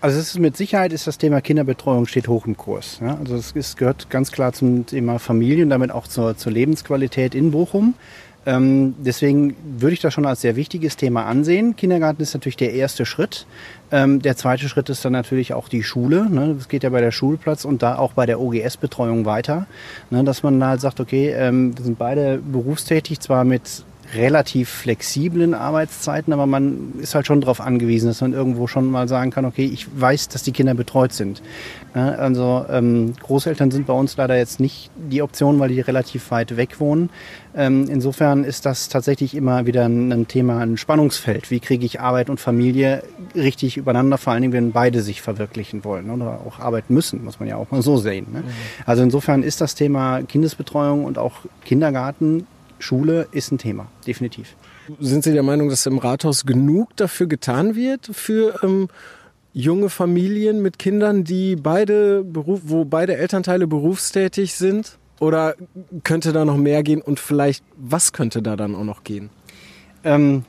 Also 0.00 0.18
es 0.20 0.28
ist 0.28 0.38
mit 0.38 0.56
Sicherheit 0.56 0.92
ist 0.92 1.06
das 1.06 1.18
Thema 1.18 1.40
Kinderbetreuung 1.40 2.06
steht 2.06 2.28
hoch 2.28 2.46
im 2.46 2.56
Kurs. 2.56 3.00
Ja? 3.00 3.16
Also 3.16 3.34
es 3.36 3.52
ist, 3.52 3.76
gehört 3.76 4.10
ganz 4.10 4.30
klar 4.30 4.52
zum 4.52 4.86
Thema 4.86 5.18
Familie 5.18 5.64
und 5.64 5.70
damit 5.70 5.90
auch 5.90 6.06
zur, 6.06 6.36
zur 6.36 6.52
Lebensqualität 6.52 7.34
in 7.34 7.50
Bochum. 7.50 7.94
Ähm, 8.44 8.94
deswegen 8.98 9.56
würde 9.78 9.94
ich 9.94 10.00
das 10.00 10.14
schon 10.14 10.24
als 10.24 10.42
sehr 10.42 10.54
wichtiges 10.54 10.96
Thema 10.96 11.24
ansehen. 11.24 11.74
Kindergarten 11.74 12.22
ist 12.22 12.32
natürlich 12.34 12.56
der 12.56 12.74
erste 12.74 13.04
Schritt. 13.04 13.46
Ähm, 13.90 14.22
der 14.22 14.36
zweite 14.36 14.68
Schritt 14.68 14.88
ist 14.88 15.04
dann 15.04 15.12
natürlich 15.12 15.52
auch 15.52 15.68
die 15.68 15.82
Schule. 15.82 16.30
Ne? 16.30 16.54
Das 16.56 16.68
geht 16.68 16.84
ja 16.84 16.90
bei 16.90 17.00
der 17.00 17.10
Schulplatz 17.10 17.64
und 17.64 17.82
da 17.82 17.98
auch 17.98 18.12
bei 18.12 18.26
der 18.26 18.40
OGS-Betreuung 18.40 19.24
weiter. 19.24 19.66
Ne? 20.10 20.22
Dass 20.22 20.44
man 20.44 20.64
halt 20.64 20.80
sagt, 20.80 21.00
okay, 21.00 21.30
ähm, 21.30 21.76
wir 21.76 21.84
sind 21.84 21.98
beide 21.98 22.38
berufstätig, 22.38 23.18
zwar 23.18 23.44
mit 23.44 23.82
relativ 24.14 24.68
flexiblen 24.68 25.54
Arbeitszeiten, 25.54 26.32
aber 26.32 26.46
man 26.46 26.94
ist 27.00 27.14
halt 27.14 27.26
schon 27.26 27.40
darauf 27.40 27.60
angewiesen, 27.60 28.08
dass 28.08 28.20
man 28.20 28.32
irgendwo 28.32 28.66
schon 28.66 28.90
mal 28.90 29.08
sagen 29.08 29.30
kann, 29.30 29.44
okay, 29.44 29.64
ich 29.64 29.86
weiß, 30.00 30.28
dass 30.28 30.42
die 30.42 30.52
Kinder 30.52 30.74
betreut 30.74 31.12
sind. 31.12 31.42
Also 31.94 32.64
ähm, 32.70 33.14
Großeltern 33.20 33.70
sind 33.70 33.86
bei 33.86 33.94
uns 33.94 34.16
leider 34.16 34.36
jetzt 34.36 34.60
nicht 34.60 34.90
die 34.96 35.22
Option, 35.22 35.58
weil 35.58 35.70
die 35.70 35.80
relativ 35.80 36.30
weit 36.30 36.56
weg 36.56 36.78
wohnen. 36.78 37.10
Ähm, 37.54 37.86
insofern 37.88 38.44
ist 38.44 38.66
das 38.66 38.88
tatsächlich 38.88 39.34
immer 39.34 39.64
wieder 39.66 39.86
ein, 39.86 40.28
Thema, 40.28 40.58
ein 40.58 40.76
Spannungsfeld. 40.76 41.50
Wie 41.50 41.60
kriege 41.60 41.86
ich 41.86 42.00
Arbeit 42.00 42.28
und 42.28 42.38
Familie 42.38 43.02
richtig 43.34 43.78
übereinander, 43.78 44.18
vor 44.18 44.34
allen 44.34 44.42
Dingen, 44.42 44.52
wenn 44.52 44.72
beide 44.72 45.00
sich 45.00 45.22
verwirklichen 45.22 45.84
wollen 45.84 46.10
oder 46.10 46.40
auch 46.46 46.60
arbeiten 46.60 46.92
müssen, 46.92 47.24
muss 47.24 47.40
man 47.40 47.48
ja 47.48 47.56
auch 47.56 47.70
mal 47.70 47.80
so 47.80 47.96
sehen. 47.96 48.26
Ne? 48.32 48.40
Mhm. 48.40 48.44
Also 48.84 49.02
insofern 49.02 49.42
ist 49.42 49.62
das 49.62 49.74
Thema 49.74 50.22
Kindesbetreuung 50.22 51.04
und 51.04 51.16
auch 51.16 51.32
Kindergarten 51.64 52.46
Schule 52.78 53.28
ist 53.32 53.52
ein 53.52 53.58
Thema, 53.58 53.88
definitiv. 54.06 54.56
Sind 55.00 55.24
Sie 55.24 55.32
der 55.32 55.42
Meinung, 55.42 55.68
dass 55.68 55.86
im 55.86 55.98
Rathaus 55.98 56.46
genug 56.46 56.96
dafür 56.96 57.26
getan 57.26 57.74
wird 57.74 58.08
für 58.12 58.62
ähm, 58.62 58.88
junge 59.52 59.88
Familien 59.88 60.62
mit 60.62 60.78
Kindern, 60.78 61.24
die 61.24 61.56
beide 61.56 62.22
Beruf, 62.22 62.60
wo 62.64 62.84
beide 62.84 63.16
Elternteile 63.16 63.66
berufstätig 63.66 64.54
sind? 64.54 64.98
Oder 65.18 65.54
könnte 66.04 66.32
da 66.32 66.44
noch 66.44 66.58
mehr 66.58 66.82
gehen 66.82 67.00
und 67.00 67.18
vielleicht 67.18 67.64
was 67.76 68.12
könnte 68.12 68.42
da 68.42 68.54
dann 68.54 68.74
auch 68.74 68.84
noch 68.84 69.02
gehen? 69.02 69.30
Ähm, 70.04 70.44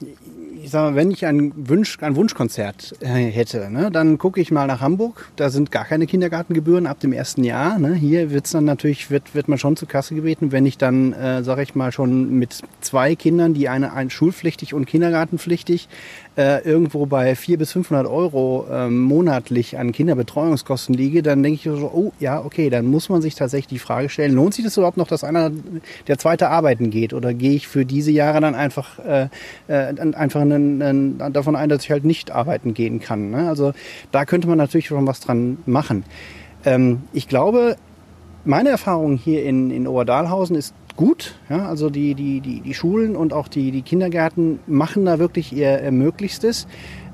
ich 0.68 0.72
sag 0.72 0.82
mal, 0.82 0.96
wenn 0.96 1.12
ich 1.12 1.26
ein, 1.26 1.54
Wunsch, 1.56 1.98
ein 2.02 2.18
Wunschkonzert 2.18 2.96
äh, 3.00 3.08
hätte, 3.08 3.72
ne, 3.72 3.90
dann 3.90 4.18
gucke 4.18 4.42
ich 4.42 4.52
mal 4.52 4.68
nach 4.68 4.82
Hamburg. 4.82 5.32
Da 5.38 5.50
sind 5.50 5.72
gar 5.72 5.86
keine 5.86 6.08
Kindergartengebühren 6.08 6.88
ab 6.88 7.00
dem 7.00 7.14
ersten 7.14 7.46
Jahr. 7.46 7.80
Ne. 7.80 7.94
Hier 7.94 8.32
wird's 8.32 8.52
dann 8.52 8.66
natürlich, 8.66 9.10
wird, 9.10 9.34
wird 9.34 9.48
man 9.48 9.60
schon 9.60 9.78
zur 9.78 9.88
Kasse 9.88 10.14
gebeten. 10.14 10.52
Wenn 10.52 10.66
ich 10.66 10.78
dann, 10.78 11.14
äh, 11.14 11.42
sage 11.42 11.64
ich 11.64 11.74
mal, 11.74 11.94
schon 11.94 12.38
mit 12.38 12.60
zwei 12.82 13.16
Kindern, 13.16 13.54
die 13.54 13.70
eine, 13.70 13.94
ein 13.94 14.10
schulpflichtig 14.10 14.74
und 14.74 14.88
kindergartenpflichtig, 14.88 15.88
äh, 16.38 16.62
irgendwo 16.64 17.06
bei 17.08 17.36
400 17.36 17.60
bis 17.60 17.72
500 17.72 18.06
Euro 18.06 18.68
äh, 18.70 18.90
monatlich 18.90 19.78
an 19.78 19.92
Kinderbetreuungskosten 19.92 20.94
liege, 20.94 21.24
dann 21.24 21.42
denke 21.42 21.56
ich 21.56 21.64
so, 21.64 21.90
oh 21.92 22.12
ja, 22.20 22.44
okay, 22.44 22.70
dann 22.70 22.86
muss 22.86 23.10
man 23.10 23.22
sich 23.22 23.36
tatsächlich 23.36 23.68
die 23.68 23.80
Frage 23.80 24.10
stellen, 24.10 24.34
lohnt 24.34 24.54
sich 24.54 24.64
das 24.64 24.78
überhaupt 24.78 24.98
noch, 24.98 25.08
dass 25.08 25.24
einer 25.24 25.52
der 26.08 26.20
zweite 26.20 26.50
arbeiten 26.50 26.92
geht 26.92 27.14
oder 27.14 27.34
gehe 27.34 27.54
ich 27.54 27.68
für 27.68 27.86
diese 27.86 28.12
Jahre 28.12 28.40
dann 28.40 28.54
einfach, 28.54 29.00
äh, 29.00 29.30
äh, 29.68 30.14
einfach 30.14 30.42
einen, 30.62 31.20
einen, 31.20 31.34
davon 31.34 31.56
ein, 31.56 31.70
dass 31.70 31.84
ich 31.84 31.92
halt 31.92 32.06
nicht 32.06 32.32
arbeiten 32.32 32.74
gehen 32.74 33.00
kann. 33.00 33.32
Ne? 33.32 33.48
Also 33.48 33.74
da 34.12 34.26
könnte 34.26 34.48
man 34.48 34.58
natürlich 34.58 34.88
schon 34.88 35.08
was 35.08 35.20
dran 35.20 35.58
machen. 35.66 36.04
Ähm, 36.66 37.02
ich 37.14 37.28
glaube, 37.28 37.76
meine 38.46 38.70
Erfahrung 38.70 39.18
hier 39.18 39.44
in, 39.44 39.72
in 39.72 39.88
Oberdahlhausen 39.88 40.56
ist 40.56 40.74
gut. 40.96 41.36
Ja, 41.50 41.68
also 41.68 41.90
die, 41.90 42.16
die, 42.16 42.42
die, 42.42 42.62
die 42.62 42.74
Schulen 42.74 43.16
und 43.16 43.32
auch 43.32 43.48
die, 43.48 43.72
die 43.72 43.84
Kindergärten 43.84 44.60
machen 44.68 45.06
da 45.06 45.20
wirklich 45.20 45.54
ihr 45.54 45.92
Möglichstes. 45.92 46.68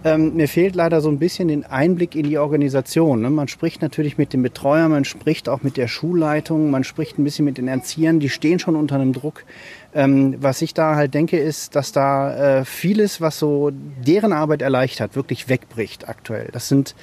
Ähm, 0.05 0.35
mir 0.35 0.49
fehlt 0.49 0.75
leider 0.75 0.99
so 0.99 1.09
ein 1.09 1.19
bisschen 1.19 1.47
den 1.47 1.65
Einblick 1.65 2.15
in 2.15 2.23
die 2.23 2.37
Organisation. 2.37 3.21
Ne? 3.21 3.29
Man 3.29 3.47
spricht 3.47 3.81
natürlich 3.81 4.17
mit 4.17 4.33
dem 4.33 4.43
Betreuer, 4.43 4.89
man 4.89 5.05
spricht 5.05 5.47
auch 5.47 5.63
mit 5.63 5.77
der 5.77 5.87
Schulleitung, 5.87 6.69
man 6.71 6.83
spricht 6.83 7.17
ein 7.17 7.23
bisschen 7.23 7.45
mit 7.45 7.57
den 7.57 7.69
Erziehern, 7.69 8.19
die 8.19 8.29
stehen 8.29 8.59
schon 8.59 8.75
unter 8.75 8.95
einem 8.95 9.13
Druck. 9.13 9.45
Ähm, 9.93 10.35
was 10.39 10.61
ich 10.61 10.73
da 10.73 10.95
halt 10.95 11.13
denke, 11.13 11.37
ist, 11.37 11.75
dass 11.75 11.93
da 11.93 12.59
äh, 12.59 12.65
vieles, 12.65 13.21
was 13.21 13.39
so 13.39 13.71
deren 13.71 14.33
Arbeit 14.33 14.61
erleichtert, 14.61 15.15
wirklich 15.15 15.47
wegbricht 15.47 16.09
aktuell. 16.09 16.49
Das 16.51 16.67
sind 16.67 16.95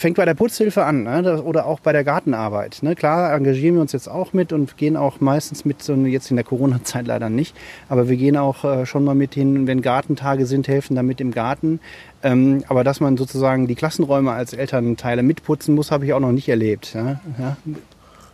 fängt 0.00 0.16
bei 0.16 0.24
der 0.24 0.34
Putzhilfe 0.34 0.84
an 0.84 1.02
ne? 1.02 1.42
oder 1.42 1.66
auch 1.66 1.78
bei 1.78 1.92
der 1.92 2.04
Gartenarbeit. 2.04 2.78
Ne? 2.82 2.94
Klar 2.94 3.34
engagieren 3.34 3.74
wir 3.74 3.82
uns 3.82 3.92
jetzt 3.92 4.08
auch 4.08 4.32
mit 4.32 4.52
und 4.52 4.78
gehen 4.78 4.96
auch 4.96 5.20
meistens 5.20 5.66
mit, 5.66 5.82
so 5.82 5.94
jetzt 5.94 6.30
in 6.30 6.36
der 6.36 6.44
Corona-Zeit 6.44 7.06
leider 7.06 7.28
nicht, 7.28 7.54
aber 7.88 8.08
wir 8.08 8.16
gehen 8.16 8.38
auch 8.38 8.64
äh, 8.64 8.86
schon 8.86 9.04
mal 9.04 9.14
mit 9.14 9.34
hin, 9.34 9.66
wenn 9.66 9.82
Gartentage 9.82 10.46
sind, 10.46 10.68
helfen 10.68 10.96
damit 10.96 11.20
im 11.20 11.32
Garten. 11.32 11.80
Ähm, 12.22 12.64
aber 12.68 12.82
dass 12.82 13.00
man 13.00 13.18
sozusagen 13.18 13.66
die 13.66 13.74
Klassenräume 13.74 14.32
als 14.32 14.54
Elternteile 14.54 15.22
mitputzen 15.22 15.74
muss, 15.74 15.90
habe 15.90 16.06
ich 16.06 16.14
auch 16.14 16.20
noch 16.20 16.32
nicht 16.32 16.48
erlebt. 16.48 16.94
Ja? 16.94 17.20
Ja? 17.38 17.56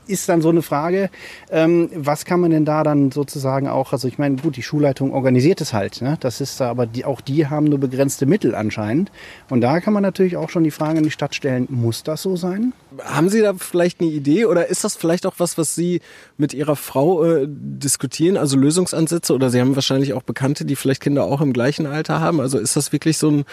Ist 0.07 0.29
dann 0.29 0.41
so 0.41 0.49
eine 0.49 0.63
Frage, 0.63 1.11
ähm, 1.51 1.91
was 1.95 2.25
kann 2.25 2.41
man 2.41 2.51
denn 2.51 2.65
da 2.65 2.83
dann 2.83 3.11
sozusagen 3.11 3.69
auch, 3.69 3.93
also 3.93 4.09
ich 4.09 4.19
meine, 4.19 4.37
gut, 4.37 4.57
die 4.57 4.63
Schulleitung 4.63 5.13
organisiert 5.13 5.61
es 5.61 5.73
halt, 5.73 6.03
ne? 6.03 6.17
das 6.21 6.41
ist 6.41 6.61
da, 6.61 6.71
aber 6.71 6.87
die, 6.87 7.05
auch 7.05 7.21
die 7.21 7.47
haben 7.47 7.67
nur 7.67 7.79
begrenzte 7.79 8.27
Mittel 8.27 8.55
anscheinend. 8.55 9.11
Und 9.49 9.61
da 9.61 9.81
kann 9.81 9.93
man 9.93 10.03
natürlich 10.03 10.37
auch 10.37 10.51
schon 10.51 10.65
die 10.65 10.71
Frage 10.71 10.99
in 10.99 11.05
die 11.05 11.11
Stadt 11.11 11.35
stellen, 11.35 11.67
muss 11.71 12.03
das 12.03 12.23
so 12.23 12.37
sein? 12.37 12.73
Haben 13.05 13.29
Sie 13.29 13.41
da 13.41 13.55
vielleicht 13.55 14.01
eine 14.01 14.11
Idee 14.11 14.47
oder 14.47 14.69
ist 14.69 14.85
das 14.85 14.97
vielleicht 14.97 15.27
auch 15.27 15.35
was, 15.39 15.59
was 15.59 15.75
Sie 15.75 16.01
mit 16.37 16.55
Ihrer 16.55 16.77
Frau 16.77 17.25
äh, 17.25 17.47
diskutieren, 17.49 18.37
also 18.37 18.57
Lösungsansätze 18.57 19.35
oder 19.35 19.51
Sie 19.51 19.61
haben 19.61 19.75
wahrscheinlich 19.75 20.13
auch 20.13 20.23
Bekannte, 20.23 20.65
die 20.65 20.77
vielleicht 20.77 21.03
Kinder 21.03 21.25
auch 21.25 21.41
im 21.41 21.53
gleichen 21.53 21.87
Alter 21.87 22.21
haben, 22.21 22.41
also 22.41 22.59
ist 22.59 22.77
das 22.77 22.93
wirklich 22.93 23.19
so 23.19 23.31
ein 23.31 23.45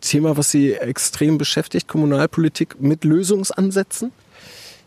Thema, 0.00 0.36
was 0.36 0.50
Sie 0.50 0.74
extrem 0.74 1.38
beschäftigt, 1.38 1.88
Kommunalpolitik 1.88 2.80
mit 2.80 3.04
Lösungsansätzen? 3.04 4.12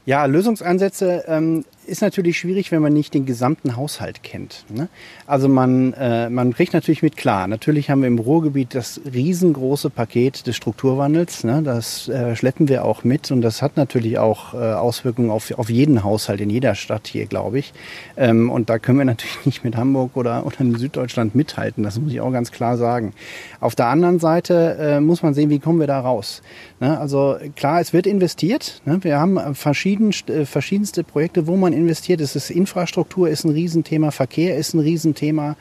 Ja, 0.05 0.25
Lösungsansätze 0.25 1.24
ähm, 1.27 1.63
ist 1.86 2.02
natürlich 2.02 2.38
schwierig, 2.38 2.72
wenn 2.72 2.82
man 2.82 2.94
nicht 2.94 3.13
den 3.13 3.25
gesamten 3.25 3.75
Haushalt 3.75 4.24
kennt. 4.24 4.66
Ne? 4.70 4.88
Also 5.28 5.50
man, 5.50 5.94
äh, 5.94 6.30
man 6.30 6.54
kriegt 6.54 6.74
natürlich 6.74 7.04
mit 7.04 7.18
klar. 7.18 7.48
Natürlich 7.48 7.90
haben 7.90 8.02
wir 8.02 8.08
im 8.08 8.20
Ruhrgebiet 8.20 8.75
das 8.75 9.02
riesengroße 9.12 9.90
Paket 9.90 10.48
des 10.48 10.56
Strukturwandels. 10.56 11.44
Ne? 11.44 11.62
Das 11.63 12.08
äh, 12.08 12.36
schleppen 12.36 12.68
wir 12.68 12.86
auch 12.86 13.04
mit 13.04 13.32
und 13.32 13.42
das 13.42 13.62
hat 13.62 13.78
natürlich 13.78 14.18
auch 14.18 14.54
äh, 14.54 14.58
Auswirkungen 14.58 15.30
auf, 15.30 15.52
auf 15.58 15.70
jeden 15.70 16.04
Haushalt 16.04 16.42
in 16.42 16.50
jeder 16.50 16.75
Stadt 16.75 17.08
hier, 17.08 17.25
glaube 17.25 17.60
ich. 17.60 17.74
Ähm, 18.18 18.50
und 18.50 18.70
da 18.70 18.80
können 18.80 18.98
wir 18.98 19.06
natürlich 19.13 19.46
nicht 19.46 19.63
mit 19.63 19.75
Hamburg 19.75 20.16
oder, 20.16 20.46
oder 20.46 20.60
in 20.62 20.75
Süddeutschland 20.75 21.36
mithalten. 21.36 21.84
Das 21.84 22.00
muss 22.00 22.13
ich 22.13 22.22
auch 22.22 22.32
ganz 22.32 22.52
klar 22.52 22.78
sagen. 22.78 23.13
Auf 23.60 23.75
der 23.75 23.88
anderen 23.88 24.20
Seite 24.20 24.78
äh, 24.80 25.00
muss 25.00 25.24
man 25.24 25.34
sehen, 25.34 25.50
wie 25.50 25.60
kommen 25.60 25.80
wir 25.80 25.88
da 25.88 26.00
raus. 26.00 26.42
Ne? 26.80 26.98
Also 27.00 27.38
klar, 27.56 27.82
es 27.82 27.94
wird 27.94 28.08
investiert. 28.08 28.82
Ne? 28.86 29.04
Wir 29.04 29.20
haben 29.20 29.56
verschiedenste, 29.56 30.34
äh, 30.34 30.46
verschiedenste 30.46 31.04
Projekte, 31.04 31.48
wo 31.48 31.56
man 31.56 31.73
investiert. 31.74 32.22
Es 32.22 32.36
ist 32.36 32.50
Infrastruktur 32.50 33.30
ist 33.30 33.44
ein 33.44 33.51
Riesenthema, 33.51 34.12
Verkehr 34.12 34.58
ist 34.58 34.74
ein 34.74 34.80
Riesenthema. 34.80 35.56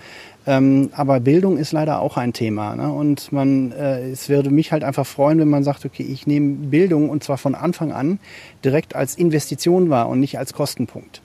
Ähm, 0.47 0.91
aber 0.93 1.21
Bildung 1.21 1.57
ist 1.57 1.73
leider 1.73 2.01
auch 2.01 2.17
ein 2.17 2.33
Thema. 2.33 2.75
Ne? 2.75 2.93
Und 2.93 3.33
man, 3.33 3.73
äh, 3.73 4.11
es 4.11 4.29
würde 4.29 4.51
mich 4.51 4.73
halt 4.73 4.83
einfach 4.83 5.07
freuen, 5.07 5.39
wenn 5.39 5.49
man 5.49 5.63
sagt, 5.63 5.85
okay, 5.85 6.03
ich 6.03 6.27
nehme 6.27 6.67
Bildung 6.69 7.11
und 7.11 7.23
zwar 7.23 7.39
von 7.39 7.55
Anfang 7.55 7.93
an 7.93 8.19
direkt 8.65 8.97
als 8.97 9.15
Investition 9.15 9.89
wahr 9.89 10.09
und 10.09 10.21
nicht 10.21 10.39
als 10.39 10.53
Kostenpunkt. 10.53 11.22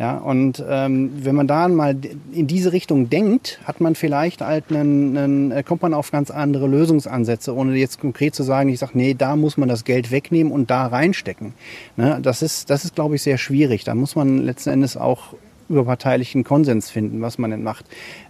Ja, 0.00 0.16
und 0.16 0.64
ähm, 0.66 1.10
wenn 1.14 1.34
man 1.34 1.46
da 1.46 1.68
mal 1.68 1.94
in 2.32 2.46
diese 2.46 2.72
Richtung 2.72 3.10
denkt, 3.10 3.60
hat 3.64 3.82
man 3.82 3.94
vielleicht 3.94 4.40
halt 4.40 4.70
einen, 4.70 5.14
einen, 5.14 5.50
äh, 5.50 5.62
kommt 5.62 5.82
man 5.82 5.92
auf 5.92 6.10
ganz 6.10 6.30
andere 6.30 6.66
Lösungsansätze, 6.68 7.54
ohne 7.54 7.76
jetzt 7.76 8.00
konkret 8.00 8.34
zu 8.34 8.42
sagen, 8.42 8.70
ich 8.70 8.78
sage, 8.78 8.92
nee, 8.94 9.12
da 9.12 9.36
muss 9.36 9.58
man 9.58 9.68
das 9.68 9.84
Geld 9.84 10.10
wegnehmen 10.10 10.54
und 10.54 10.70
da 10.70 10.86
reinstecken. 10.86 11.52
Ne, 11.98 12.18
das 12.22 12.40
ist, 12.40 12.70
das 12.70 12.86
ist, 12.86 12.94
glaube 12.94 13.16
ich, 13.16 13.22
sehr 13.22 13.36
schwierig. 13.36 13.84
Da 13.84 13.94
muss 13.94 14.16
man 14.16 14.38
letzten 14.38 14.70
Endes 14.70 14.96
auch 14.96 15.34
überparteilichen 15.70 16.44
Konsens 16.44 16.90
finden, 16.90 17.22
was 17.22 17.38
man 17.38 17.50
denn 17.50 17.62
macht. 17.62 17.86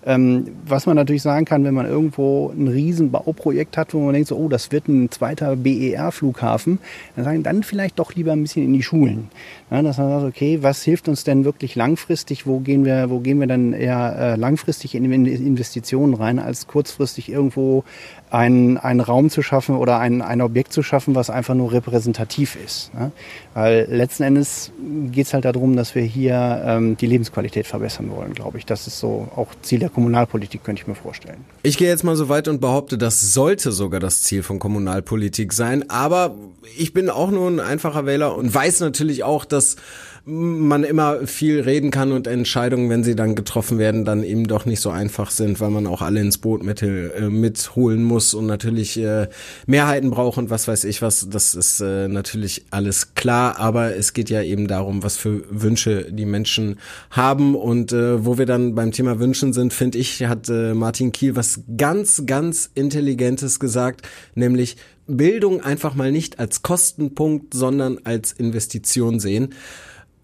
Ähm, 0.07 0.47
was 0.67 0.87
man 0.87 0.97
natürlich 0.97 1.23
sagen 1.23 1.45
kann, 1.45 1.65
wenn 1.65 1.75
man 1.75 1.87
irgendwo 1.87 2.53
ein 2.57 2.69
riesen 2.69 3.11
Bauprojekt 3.11 3.77
hat, 3.77 3.95
wo 3.95 4.01
man 4.01 4.13
denkt, 4.13 4.29
so, 4.29 4.37
oh, 4.37 4.49
das 4.49 4.71
wird 4.71 4.89
ein 4.89 5.11
zweiter 5.11 5.57
BER-Flughafen, 5.57 6.79
dann 7.17 7.25
sagen 7.25 7.43
dann 7.43 7.63
vielleicht 7.63 7.99
doch 7.99 8.15
lieber 8.15 8.33
ein 8.33 8.43
bisschen 8.43 8.65
in 8.65 8.73
die 8.73 8.83
Schulen. 8.83 9.29
Ja, 9.71 9.83
dass 9.83 9.99
man 9.99 10.11
sagt, 10.11 10.25
okay, 10.25 10.59
was 10.63 10.83
hilft 10.83 11.09
uns 11.09 11.25
denn 11.25 11.45
wirklich 11.45 11.75
langfristig? 11.75 12.47
Wo 12.47 12.61
gehen 12.61 12.85
wir, 12.85 13.11
wo 13.11 13.21
gehen 13.21 13.41
wir 13.41 13.47
dann 13.47 13.73
eher 13.73 14.17
äh, 14.19 14.37
langfristig 14.37 14.95
in 14.95 15.11
Investitionen 15.11 16.15
rein, 16.15 16.39
als 16.39 16.67
kurzfristig 16.67 17.31
irgendwo 17.31 17.85
einen, 18.31 18.79
einen 18.79 19.01
Raum 19.01 19.31
zu 19.31 19.43
schaffen 19.43 19.77
oder 19.77 19.99
ein, 19.99 20.23
ein 20.23 20.41
Objekt 20.41 20.73
zu 20.73 20.83
schaffen, 20.83 21.15
was 21.15 21.31
einfach 21.31 21.55
nur 21.55 21.73
repräsentativ 21.73 22.57
ist. 22.65 22.95
Ne? 22.95 23.11
Weil 23.55 23.87
letzten 23.91 24.23
Endes 24.23 24.71
geht 25.11 25.27
es 25.27 25.35
halt 25.35 25.45
darum, 25.45 25.75
dass 25.75 25.95
wir 25.97 26.03
hier 26.03 26.63
ähm, 26.65 26.97
die 26.97 27.07
Lebensqualität 27.07 27.67
verbessern 27.67 28.11
wollen, 28.11 28.33
glaube 28.33 28.59
ich. 28.59 28.67
Das 28.67 28.87
ist 28.87 29.01
so 29.01 29.29
auch 29.35 29.49
Ziel 29.63 29.81
der 29.81 29.89
Kommunalpolitik, 29.89 30.63
könnte 30.63 30.83
ich 30.83 30.87
mir 30.87 30.95
vorstellen. 30.95 31.45
Ich 31.65 31.77
gehe 31.77 31.89
jetzt 31.89 32.05
mal 32.05 32.15
so 32.15 32.29
weit 32.29 32.47
und 32.47 32.61
behaupte, 32.61 32.97
das 32.97 33.33
sollte 33.33 33.73
sogar 33.73 33.99
das 33.99 34.23
Ziel 34.23 34.45
von 34.45 34.61
Kommunalpolitik 34.61 35.53
sein. 35.53 35.91
Aber 35.91 36.37
ich 36.79 36.93
bin 36.93 37.11
auch 37.11 37.31
nur 37.33 37.49
ein 37.49 37.59
einfacher 37.59 38.07
Wähler 38.07 38.37
und 38.37 38.55
weiß 38.55 38.81
natürlich 38.81 39.25
auch, 39.25 39.45
dass 39.45 39.77
man 40.25 40.85
immer 40.85 41.27
viel 41.27 41.61
reden 41.61 41.91
kann 41.91 42.13
und 42.13 42.27
Entscheidungen, 42.27 42.91
wenn 42.91 43.05
sie 43.05 43.17
dann 43.17 43.35
getroffen 43.35 43.79
werden, 43.79 44.05
dann 44.05 44.23
eben 44.23 44.47
doch 44.47 44.67
nicht 44.67 44.81
so 44.81 44.91
einfach 44.91 45.31
sind, 45.31 45.61
weil 45.61 45.71
man 45.71 45.87
auch 45.87 46.03
alle 46.03 46.21
ins 46.21 46.39
Boot 46.39 46.63
mit, 46.63 46.83
äh, 46.83 47.29
mitholen 47.31 48.03
muss 48.03 48.35
und 48.35 48.47
natürlich 48.47 48.99
äh, 48.99 49.29
Mehrheiten 49.67 50.11
braucht 50.11 50.39
und 50.39 50.51
was 50.51 50.69
weiß 50.69 50.85
ich 50.85 51.03
was. 51.03 51.29
Das 51.31 51.55
ist 51.55 51.81
äh, 51.81 52.09
natürlich 52.09 52.67
alles 52.71 53.15
klar, 53.15 53.59
aber 53.59 53.97
es 53.97 54.13
geht 54.13 54.31
ja 54.31 54.43
eben 54.43 54.69
darum, 54.69 55.03
was 55.03 55.17
für 55.17 55.43
Wünsche 55.51 56.13
die 56.13 56.27
Menschen 56.27 56.79
haben 57.11 57.55
und 57.55 57.93
äh, 57.93 58.25
wo 58.25 58.37
wir 58.39 58.47
dann 58.47 58.75
beim 58.75 58.93
Thema 58.93 59.19
Wünschen 59.19 59.53
sind, 59.53 59.73
finde 59.73 59.99
ich, 59.99 60.25
hat 60.25 60.49
äh, 60.49 60.75
Martin 60.75 61.13
Kiel 61.13 61.37
was 61.37 61.61
ganz, 61.77 62.25
ganz 62.27 62.71
Intelligentes 62.75 63.59
gesagt, 63.59 64.07
nämlich 64.35 64.77
Bildung 65.17 65.61
einfach 65.61 65.95
mal 65.95 66.13
nicht 66.13 66.39
als 66.39 66.63
Kostenpunkt, 66.63 67.55
sondern 67.55 67.99
als 68.05 68.33
Investition 68.33 69.19
sehen. 69.19 69.55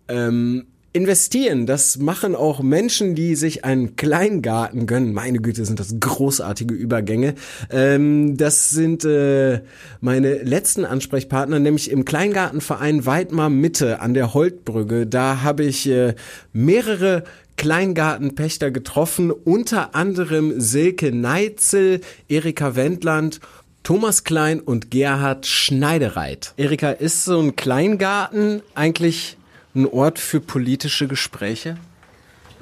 Ähm, 0.08 0.66
investieren, 0.96 1.66
das 1.66 1.98
machen 1.98 2.34
auch 2.34 2.62
Menschen, 2.62 3.14
die 3.14 3.36
sich 3.36 3.66
einen 3.66 3.96
Kleingarten 3.96 4.86
gönnen. 4.86 5.12
Meine 5.12 5.40
Güte, 5.40 5.66
sind 5.66 5.78
das 5.78 5.94
großartige 6.00 6.75
Übergänge. 6.75 7.34
Ähm, 7.70 8.38
das 8.38 8.70
sind 8.70 9.04
äh, 9.04 9.60
meine 10.00 10.42
letzten 10.42 10.86
Ansprechpartner, 10.86 11.58
nämlich 11.58 11.90
im 11.90 12.06
Kleingartenverein 12.06 13.04
Weidmar 13.04 13.50
Mitte 13.50 14.00
an 14.00 14.14
der 14.14 14.32
Holtbrücke. 14.32 15.06
Da 15.06 15.42
habe 15.42 15.64
ich 15.64 15.86
äh, 15.86 16.14
mehrere 16.54 17.25
Kleingartenpächter 17.58 18.70
getroffen, 18.70 19.30
unter 19.30 19.94
anderem 19.94 20.58
Silke 20.58 21.12
Neitzel, 21.14 22.00
Erika 22.28 22.75
Wendland 22.75 23.40
Thomas 23.82 24.25
Klein 24.25 24.60
und 24.60 24.90
Gerhard 24.90 25.46
Schneidereit. 25.46 26.54
Erika, 26.56 26.90
ist 26.90 27.25
so 27.25 27.38
ein 27.38 27.54
Kleingarten 27.54 28.62
eigentlich 28.75 29.36
ein 29.76 29.87
Ort 29.87 30.18
für 30.18 30.40
politische 30.40 31.06
Gespräche? 31.06 31.76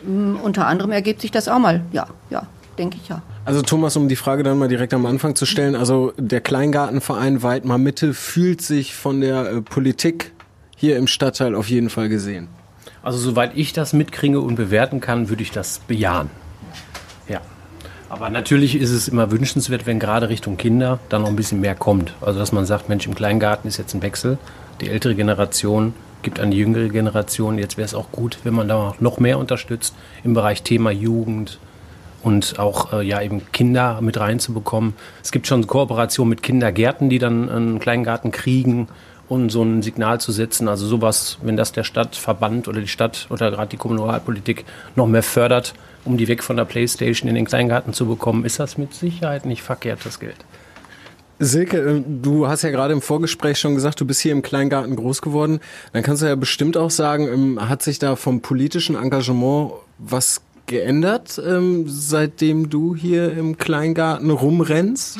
Mm, 0.04 0.36
unter 0.36 0.66
anderem 0.66 0.92
ergibt 0.92 1.20
sich 1.20 1.30
das 1.30 1.48
auch 1.48 1.58
mal, 1.58 1.82
ja, 1.92 2.06
ja, 2.30 2.46
denke 2.78 2.98
ich 3.02 3.08
ja. 3.08 3.22
Also 3.44 3.62
Thomas, 3.62 3.96
um 3.96 4.08
die 4.08 4.16
Frage 4.16 4.42
dann 4.42 4.58
mal 4.58 4.68
direkt 4.68 4.94
am 4.94 5.06
Anfang 5.06 5.34
zu 5.34 5.46
stellen, 5.46 5.76
also 5.76 6.12
der 6.16 6.40
Kleingartenverein 6.40 7.42
Weidmar 7.42 7.78
Mitte 7.78 8.14
fühlt 8.14 8.62
sich 8.62 8.94
von 8.94 9.20
der 9.20 9.50
äh, 9.50 9.60
Politik 9.62 10.32
hier 10.76 10.96
im 10.96 11.06
Stadtteil 11.06 11.54
auf 11.54 11.68
jeden 11.68 11.90
Fall 11.90 12.08
gesehen. 12.08 12.48
Also 13.02 13.18
soweit 13.18 13.52
ich 13.54 13.72
das 13.74 13.92
mitkriege 13.92 14.40
und 14.40 14.56
bewerten 14.56 15.00
kann, 15.00 15.28
würde 15.28 15.42
ich 15.42 15.50
das 15.50 15.78
bejahen. 15.78 16.30
Ja. 17.28 17.40
Aber 18.08 18.30
natürlich 18.30 18.76
ist 18.76 18.90
es 18.90 19.08
immer 19.08 19.30
wünschenswert, 19.30 19.86
wenn 19.86 19.98
gerade 19.98 20.28
Richtung 20.28 20.56
Kinder 20.56 20.98
dann 21.10 21.22
noch 21.22 21.28
ein 21.28 21.36
bisschen 21.36 21.60
mehr 21.60 21.74
kommt. 21.74 22.14
Also 22.22 22.38
dass 22.38 22.52
man 22.52 22.64
sagt, 22.64 22.88
Mensch, 22.88 23.06
im 23.06 23.14
Kleingarten 23.14 23.68
ist 23.68 23.76
jetzt 23.76 23.94
ein 23.94 24.02
Wechsel. 24.02 24.38
Die 24.80 24.88
ältere 24.88 25.14
Generation 25.14 25.92
gibt 26.24 26.40
an 26.40 26.50
die 26.50 26.58
jüngere 26.58 26.88
Generation. 26.88 27.58
Jetzt 27.58 27.76
wäre 27.76 27.86
es 27.86 27.94
auch 27.94 28.10
gut, 28.10 28.38
wenn 28.42 28.54
man 28.54 28.66
da 28.66 28.94
noch 28.98 29.20
mehr 29.20 29.38
unterstützt 29.38 29.94
im 30.24 30.34
Bereich 30.34 30.62
Thema 30.62 30.90
Jugend 30.90 31.60
und 32.24 32.58
auch 32.58 32.92
äh, 32.92 33.02
ja 33.02 33.20
eben 33.22 33.42
Kinder 33.52 34.00
mit 34.00 34.18
reinzubekommen. 34.18 34.94
Es 35.22 35.30
gibt 35.30 35.46
schon 35.46 35.66
Kooperationen 35.66 36.30
mit 36.30 36.42
Kindergärten, 36.42 37.10
die 37.10 37.18
dann 37.18 37.48
einen 37.48 37.78
Kleingarten 37.78 38.32
kriegen 38.32 38.88
und 39.28 39.50
so 39.50 39.62
ein 39.62 39.82
Signal 39.82 40.20
zu 40.20 40.32
setzen. 40.32 40.66
Also 40.66 40.86
sowas, 40.86 41.38
wenn 41.42 41.56
das 41.56 41.72
der 41.72 41.84
Stadtverband 41.84 42.66
oder 42.66 42.80
die 42.80 42.88
Stadt 42.88 43.26
oder 43.30 43.50
gerade 43.50 43.68
die 43.68 43.76
Kommunalpolitik 43.76 44.64
noch 44.96 45.06
mehr 45.06 45.22
fördert, 45.22 45.74
um 46.04 46.16
die 46.16 46.28
weg 46.28 46.42
von 46.42 46.56
der 46.56 46.64
Playstation 46.64 47.28
in 47.28 47.34
den 47.34 47.44
Kleingarten 47.44 47.92
zu 47.92 48.06
bekommen, 48.06 48.44
ist 48.44 48.58
das 48.58 48.76
mit 48.78 48.94
Sicherheit 48.94 49.46
nicht 49.46 49.62
verkehrt, 49.62 50.00
das 50.04 50.18
Geld. 50.18 50.36
Silke, 51.38 51.78
äh, 51.78 52.02
du 52.06 52.46
hast 52.46 52.62
ja 52.62 52.70
gerade 52.70 52.92
im 52.92 53.02
Vorgespräch 53.02 53.58
schon 53.58 53.74
gesagt, 53.74 54.00
du 54.00 54.06
bist 54.06 54.20
hier 54.20 54.32
im 54.32 54.42
Kleingarten 54.42 54.96
groß 54.96 55.22
geworden. 55.22 55.60
Dann 55.92 56.02
kannst 56.02 56.22
du 56.22 56.26
ja 56.26 56.34
bestimmt 56.34 56.76
auch 56.76 56.90
sagen, 56.90 57.28
ähm, 57.28 57.68
hat 57.68 57.82
sich 57.82 57.98
da 57.98 58.16
vom 58.16 58.40
politischen 58.40 58.96
Engagement 58.96 59.72
was 59.98 60.40
geändert, 60.66 61.40
ähm, 61.44 61.84
seitdem 61.86 62.70
du 62.70 62.94
hier 62.94 63.32
im 63.36 63.58
Kleingarten 63.58 64.30
rumrennst? 64.30 65.18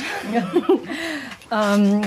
ähm, 1.53 2.01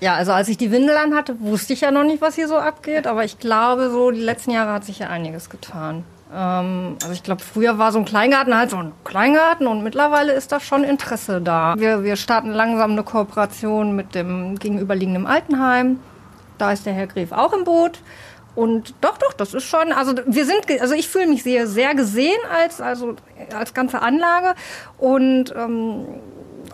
ja, 0.00 0.14
also 0.14 0.32
als 0.32 0.48
ich 0.48 0.58
die 0.58 0.70
Windel 0.70 0.96
an 0.96 1.14
hatte, 1.14 1.40
wusste 1.40 1.72
ich 1.72 1.82
ja 1.82 1.90
noch 1.90 2.04
nicht, 2.04 2.20
was 2.20 2.34
hier 2.34 2.48
so 2.48 2.56
abgeht, 2.56 3.06
aber 3.06 3.24
ich 3.24 3.38
glaube, 3.38 3.90
so 3.90 4.10
die 4.10 4.20
letzten 4.20 4.50
Jahre 4.50 4.72
hat 4.72 4.84
sich 4.84 4.98
ja 4.98 5.08
einiges 5.08 5.50
getan. 5.50 6.04
Ähm, 6.32 6.96
also 7.02 7.12
ich 7.12 7.22
glaube, 7.22 7.42
früher 7.42 7.78
war 7.78 7.92
so 7.92 7.98
ein 7.98 8.04
Kleingarten 8.04 8.56
halt 8.56 8.70
so 8.70 8.76
ein 8.76 8.92
Kleingarten 9.04 9.66
und 9.66 9.82
mittlerweile 9.82 10.32
ist 10.32 10.52
da 10.52 10.60
schon 10.60 10.84
Interesse 10.84 11.40
da. 11.40 11.74
Wir, 11.76 12.04
wir 12.04 12.16
starten 12.16 12.50
langsam 12.50 12.92
eine 12.92 13.02
Kooperation 13.02 13.96
mit 13.96 14.14
dem 14.14 14.58
gegenüberliegenden 14.58 15.26
Altenheim. 15.26 16.00
Da 16.58 16.72
ist 16.72 16.86
der 16.86 16.92
Herr 16.92 17.06
Gref 17.06 17.32
auch 17.32 17.52
im 17.52 17.64
Boot. 17.64 18.00
Und 18.54 18.94
doch, 19.00 19.16
doch, 19.16 19.32
das 19.32 19.54
ist 19.54 19.64
schon, 19.64 19.92
also 19.92 20.12
wir 20.26 20.44
sind, 20.44 20.66
also 20.80 20.94
ich 20.94 21.08
fühle 21.08 21.28
mich 21.28 21.42
sehr, 21.42 21.66
sehr 21.66 21.94
gesehen 21.94 22.38
als, 22.52 22.80
also 22.80 23.14
als 23.56 23.74
ganze 23.74 24.02
Anlage 24.02 24.54
und, 24.98 25.54
ähm, 25.56 26.04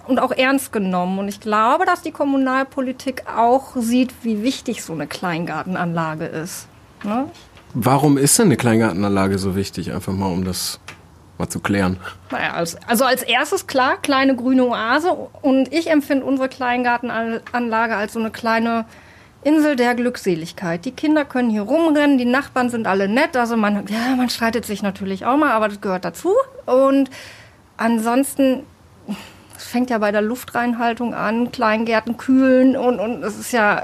und 0.07 0.19
auch 0.19 0.33
ernst 0.33 0.73
genommen. 0.73 1.19
Und 1.19 1.29
ich 1.29 1.41
glaube, 1.41 1.85
dass 1.85 2.03
die 2.03 2.13
Kommunalpolitik 2.13 3.25
auch 3.37 3.77
sieht, 3.77 4.15
wie 4.23 4.43
wichtig 4.43 4.83
so 4.83 4.95
eine 4.95 5.07
Kleingartenanlage 5.07 6.25
ist. 6.25 6.67
Ne? 7.05 7.31
Warum 7.79 8.17
ist 8.17 8.39
denn 8.39 8.47
eine 8.47 8.57
Kleingartenanlage 8.57 9.39
so 9.39 9.55
wichtig? 9.55 9.93
Einfach 9.93 10.15
mal, 10.15 10.33
um 10.33 10.45
das 10.45 10.81
mal 11.37 11.51
zu 11.51 11.61
klären. 11.61 11.99
Naja, 12.31 12.55
als, 12.55 12.77
also 12.89 13.05
als 13.05 13.23
erstes 13.23 13.67
klar, 13.67 13.99
kleine 14.01 14.35
grüne 14.35 14.65
Oase. 14.65 15.13
Und 15.43 15.71
ich 15.75 15.91
empfinde 15.91 16.25
unsere 16.25 16.49
Kleingartenanlage 16.49 17.95
als 17.95 18.15
so 18.15 18.19
eine 18.19 18.31
kleine 18.31 18.87
Insel 19.45 19.77
der 19.77 19.95
Glückseligkeit. 19.95 20.87
Die 20.87 20.93
Kinder 20.93 21.27
können 21.27 21.51
hier 21.51 21.61
rumrennen, 21.61 22.17
die 22.17 22.25
Nachbarn 22.25 22.71
sind 22.71 22.87
alle 22.87 23.09
nett. 23.09 23.37
Also 23.37 23.59
man, 23.59 23.87
ja, 23.89 24.17
man 24.17 24.31
streitet 24.31 24.65
sich 24.65 24.83
natürlich 24.83 25.27
auch 25.27 25.37
mal, 25.37 25.53
aber 25.53 25.69
das 25.69 25.83
gehört 25.83 26.07
dazu. 26.07 26.33
Und 26.65 27.11
ansonsten 27.77 28.63
es 29.55 29.67
fängt 29.67 29.91
ja 29.91 29.99
bei 29.99 30.13
der 30.13 30.23
Luftreinhaltung 30.23 31.13
an, 31.13 31.53
Kleingärten 31.53 32.17
kühlen 32.17 32.75
und, 32.75 33.01
und 33.01 33.23
es 33.23 33.39
ist 33.39 33.53
ja 33.53 33.83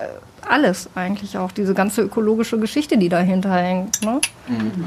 alles 0.49 0.89
eigentlich 0.95 1.39
auch, 1.39 1.53
diese 1.53 1.75
ganze 1.75 2.03
ökologische 2.03 2.59
Geschichte, 2.59 2.99
die 2.99 3.09
dahinter 3.09 3.55
hängt. 3.55 4.03
Ne? 4.05 4.21
Mhm. 4.49 4.85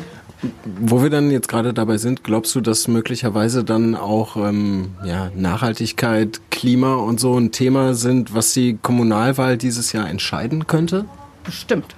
Wo 0.79 1.01
wir 1.01 1.09
dann 1.09 1.31
jetzt 1.31 1.47
gerade 1.47 1.73
dabei 1.73 1.97
sind, 1.97 2.23
glaubst 2.23 2.53
du, 2.55 2.61
dass 2.61 2.87
möglicherweise 2.87 3.63
dann 3.63 3.95
auch 3.95 4.35
ähm, 4.35 4.91
ja, 5.03 5.29
Nachhaltigkeit, 5.33 6.41
Klima 6.51 6.95
und 6.95 7.19
so 7.19 7.37
ein 7.37 7.51
Thema 7.51 7.93
sind, 7.93 8.33
was 8.33 8.53
die 8.53 8.77
Kommunalwahl 8.81 9.57
dieses 9.57 9.93
Jahr 9.93 10.09
entscheiden 10.09 10.67
könnte? 10.67 11.05
Bestimmt, 11.43 11.95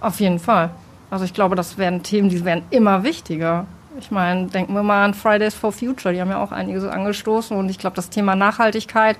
auf 0.00 0.20
jeden 0.20 0.38
Fall. 0.38 0.70
Also 1.10 1.24
ich 1.24 1.34
glaube, 1.34 1.56
das 1.56 1.78
werden 1.78 2.02
Themen, 2.02 2.28
die 2.28 2.44
werden 2.44 2.64
immer 2.70 3.02
wichtiger. 3.02 3.66
Ich 3.98 4.10
meine, 4.10 4.46
denken 4.46 4.74
wir 4.74 4.82
mal 4.82 5.04
an 5.04 5.14
Fridays 5.14 5.54
for 5.54 5.72
Future, 5.72 6.14
die 6.14 6.20
haben 6.20 6.30
ja 6.30 6.42
auch 6.42 6.52
einiges 6.52 6.84
angestoßen 6.84 7.56
und 7.56 7.68
ich 7.68 7.78
glaube, 7.78 7.96
das 7.96 8.10
Thema 8.10 8.36
Nachhaltigkeit, 8.36 9.16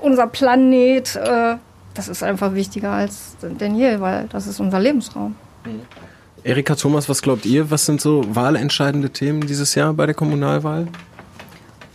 unser 0.00 0.26
Planet, 0.26 1.16
äh, 1.16 1.56
das 1.94 2.08
ist 2.08 2.22
einfach 2.22 2.54
wichtiger 2.54 2.92
als 2.92 3.36
denn 3.42 3.76
je, 3.76 4.00
weil 4.00 4.26
das 4.28 4.46
ist 4.46 4.60
unser 4.60 4.80
Lebensraum. 4.80 5.34
Erika 6.42 6.74
Thomas, 6.74 7.08
was 7.08 7.20
glaubt 7.20 7.44
ihr? 7.44 7.70
Was 7.70 7.86
sind 7.86 8.00
so 8.00 8.24
wahlentscheidende 8.34 9.10
Themen 9.10 9.46
dieses 9.46 9.74
Jahr 9.74 9.92
bei 9.92 10.06
der 10.06 10.14
Kommunalwahl? 10.14 10.88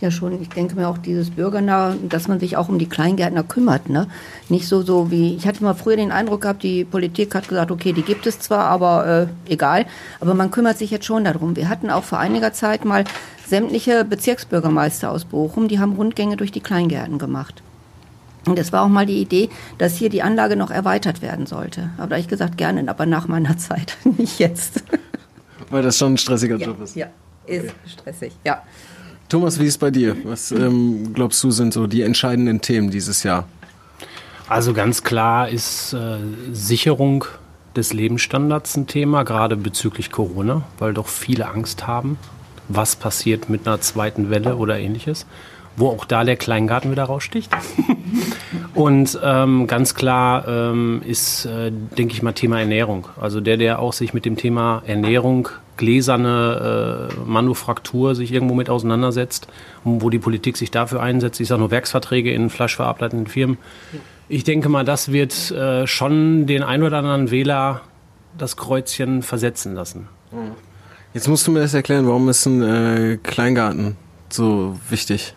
Ja, 0.00 0.10
schon. 0.10 0.40
Ich 0.42 0.50
denke 0.50 0.76
mir 0.76 0.88
auch 0.88 0.98
dieses 0.98 1.30
Bürgernah, 1.30 1.94
dass 2.06 2.28
man 2.28 2.38
sich 2.38 2.58
auch 2.58 2.68
um 2.68 2.78
die 2.78 2.88
Kleingärtner 2.88 3.42
kümmert. 3.42 3.88
Ne? 3.88 4.08
Nicht 4.50 4.68
so, 4.68 4.82
so 4.82 5.10
wie, 5.10 5.34
ich 5.34 5.46
hatte 5.46 5.64
mal 5.64 5.74
früher 5.74 5.96
den 5.96 6.12
Eindruck 6.12 6.42
gehabt, 6.42 6.62
die 6.62 6.84
Politik 6.84 7.34
hat 7.34 7.48
gesagt, 7.48 7.70
okay, 7.70 7.94
die 7.94 8.02
gibt 8.02 8.26
es 8.26 8.38
zwar, 8.38 8.66
aber 8.66 9.28
äh, 9.46 9.52
egal. 9.52 9.86
Aber 10.20 10.34
man 10.34 10.50
kümmert 10.50 10.76
sich 10.76 10.90
jetzt 10.90 11.06
schon 11.06 11.24
darum. 11.24 11.56
Wir 11.56 11.70
hatten 11.70 11.88
auch 11.88 12.04
vor 12.04 12.18
einiger 12.18 12.52
Zeit 12.52 12.84
mal 12.84 13.04
sämtliche 13.46 14.04
Bezirksbürgermeister 14.04 15.10
aus 15.10 15.24
Bochum, 15.24 15.66
die 15.66 15.78
haben 15.78 15.94
Rundgänge 15.94 16.36
durch 16.36 16.52
die 16.52 16.60
Kleingärten 16.60 17.18
gemacht. 17.18 17.62
Und 18.46 18.58
es 18.58 18.72
war 18.72 18.82
auch 18.82 18.88
mal 18.88 19.06
die 19.06 19.20
Idee, 19.20 19.50
dass 19.78 19.96
hier 19.96 20.08
die 20.08 20.22
Anlage 20.22 20.56
noch 20.56 20.70
erweitert 20.70 21.20
werden 21.20 21.46
sollte. 21.46 21.90
Aber 21.98 22.08
da 22.08 22.14
habe 22.14 22.20
ich 22.20 22.28
gesagt, 22.28 22.56
gerne, 22.56 22.88
aber 22.88 23.04
nach 23.04 23.28
meiner 23.28 23.58
Zeit, 23.58 23.96
nicht 24.16 24.38
jetzt. 24.38 24.84
Weil 25.70 25.82
das 25.82 25.98
schon 25.98 26.14
ein 26.14 26.18
stressiger 26.18 26.56
ja, 26.56 26.66
Job 26.66 26.80
ist. 26.80 26.94
Ja, 26.94 27.08
ist 27.46 27.64
okay. 27.64 27.72
stressig, 27.86 28.32
ja. 28.44 28.62
Thomas, 29.28 29.58
wie 29.58 29.64
ist 29.64 29.70
es 29.70 29.78
bei 29.78 29.90
dir? 29.90 30.16
Was 30.22 30.52
ähm, 30.52 31.12
glaubst 31.12 31.42
du 31.42 31.50
sind 31.50 31.72
so 31.72 31.88
die 31.88 32.02
entscheidenden 32.02 32.60
Themen 32.60 32.90
dieses 32.90 33.24
Jahr? 33.24 33.48
Also 34.48 34.72
ganz 34.72 35.02
klar 35.02 35.48
ist 35.48 35.92
äh, 35.92 36.18
Sicherung 36.52 37.24
des 37.74 37.92
Lebensstandards 37.92 38.76
ein 38.76 38.86
Thema, 38.86 39.24
gerade 39.24 39.56
bezüglich 39.56 40.12
Corona, 40.12 40.62
weil 40.78 40.94
doch 40.94 41.08
viele 41.08 41.48
Angst 41.48 41.88
haben, 41.88 42.16
was 42.68 42.94
passiert 42.94 43.48
mit 43.48 43.66
einer 43.66 43.80
zweiten 43.80 44.30
Welle 44.30 44.56
oder 44.56 44.78
ähnliches 44.78 45.26
wo 45.76 45.88
auch 45.88 46.04
da 46.04 46.24
der 46.24 46.36
Kleingarten 46.36 46.90
wieder 46.90 47.04
raussticht. 47.04 47.52
und 48.74 49.18
ähm, 49.22 49.66
ganz 49.66 49.94
klar 49.94 50.46
ähm, 50.48 51.02
ist, 51.04 51.44
äh, 51.46 51.70
denke 51.70 52.14
ich 52.14 52.22
mal, 52.22 52.32
Thema 52.32 52.60
Ernährung. 52.60 53.08
Also 53.20 53.40
der, 53.40 53.56
der 53.56 53.78
auch 53.78 53.92
sich 53.92 54.14
mit 54.14 54.24
dem 54.24 54.36
Thema 54.36 54.82
Ernährung, 54.86 55.48
gläserne 55.76 57.10
äh, 57.10 57.14
Manufaktur 57.26 58.14
sich 58.14 58.32
irgendwo 58.32 58.54
mit 58.54 58.70
auseinandersetzt, 58.70 59.48
wo 59.84 60.10
die 60.10 60.18
Politik 60.18 60.56
sich 60.56 60.70
dafür 60.70 61.02
einsetzt. 61.02 61.40
Ich 61.40 61.48
sage 61.48 61.60
nur 61.60 61.70
Werksverträge 61.70 62.32
in 62.32 62.50
fleischverarbeitenden 62.50 63.26
Firmen. 63.26 63.58
Ich 64.28 64.44
denke 64.44 64.68
mal, 64.68 64.84
das 64.84 65.12
wird 65.12 65.50
äh, 65.50 65.86
schon 65.86 66.46
den 66.46 66.62
ein 66.62 66.82
oder 66.82 66.98
anderen 66.98 67.30
Wähler 67.30 67.82
das 68.36 68.56
Kreuzchen 68.56 69.22
versetzen 69.22 69.74
lassen. 69.74 70.08
Jetzt 71.14 71.28
musst 71.28 71.46
du 71.46 71.52
mir 71.52 71.60
das 71.60 71.72
erklären, 71.72 72.06
warum 72.06 72.28
ist 72.28 72.44
ein 72.46 72.62
äh, 72.62 73.18
Kleingarten 73.22 73.96
so 74.28 74.76
wichtig? 74.90 75.34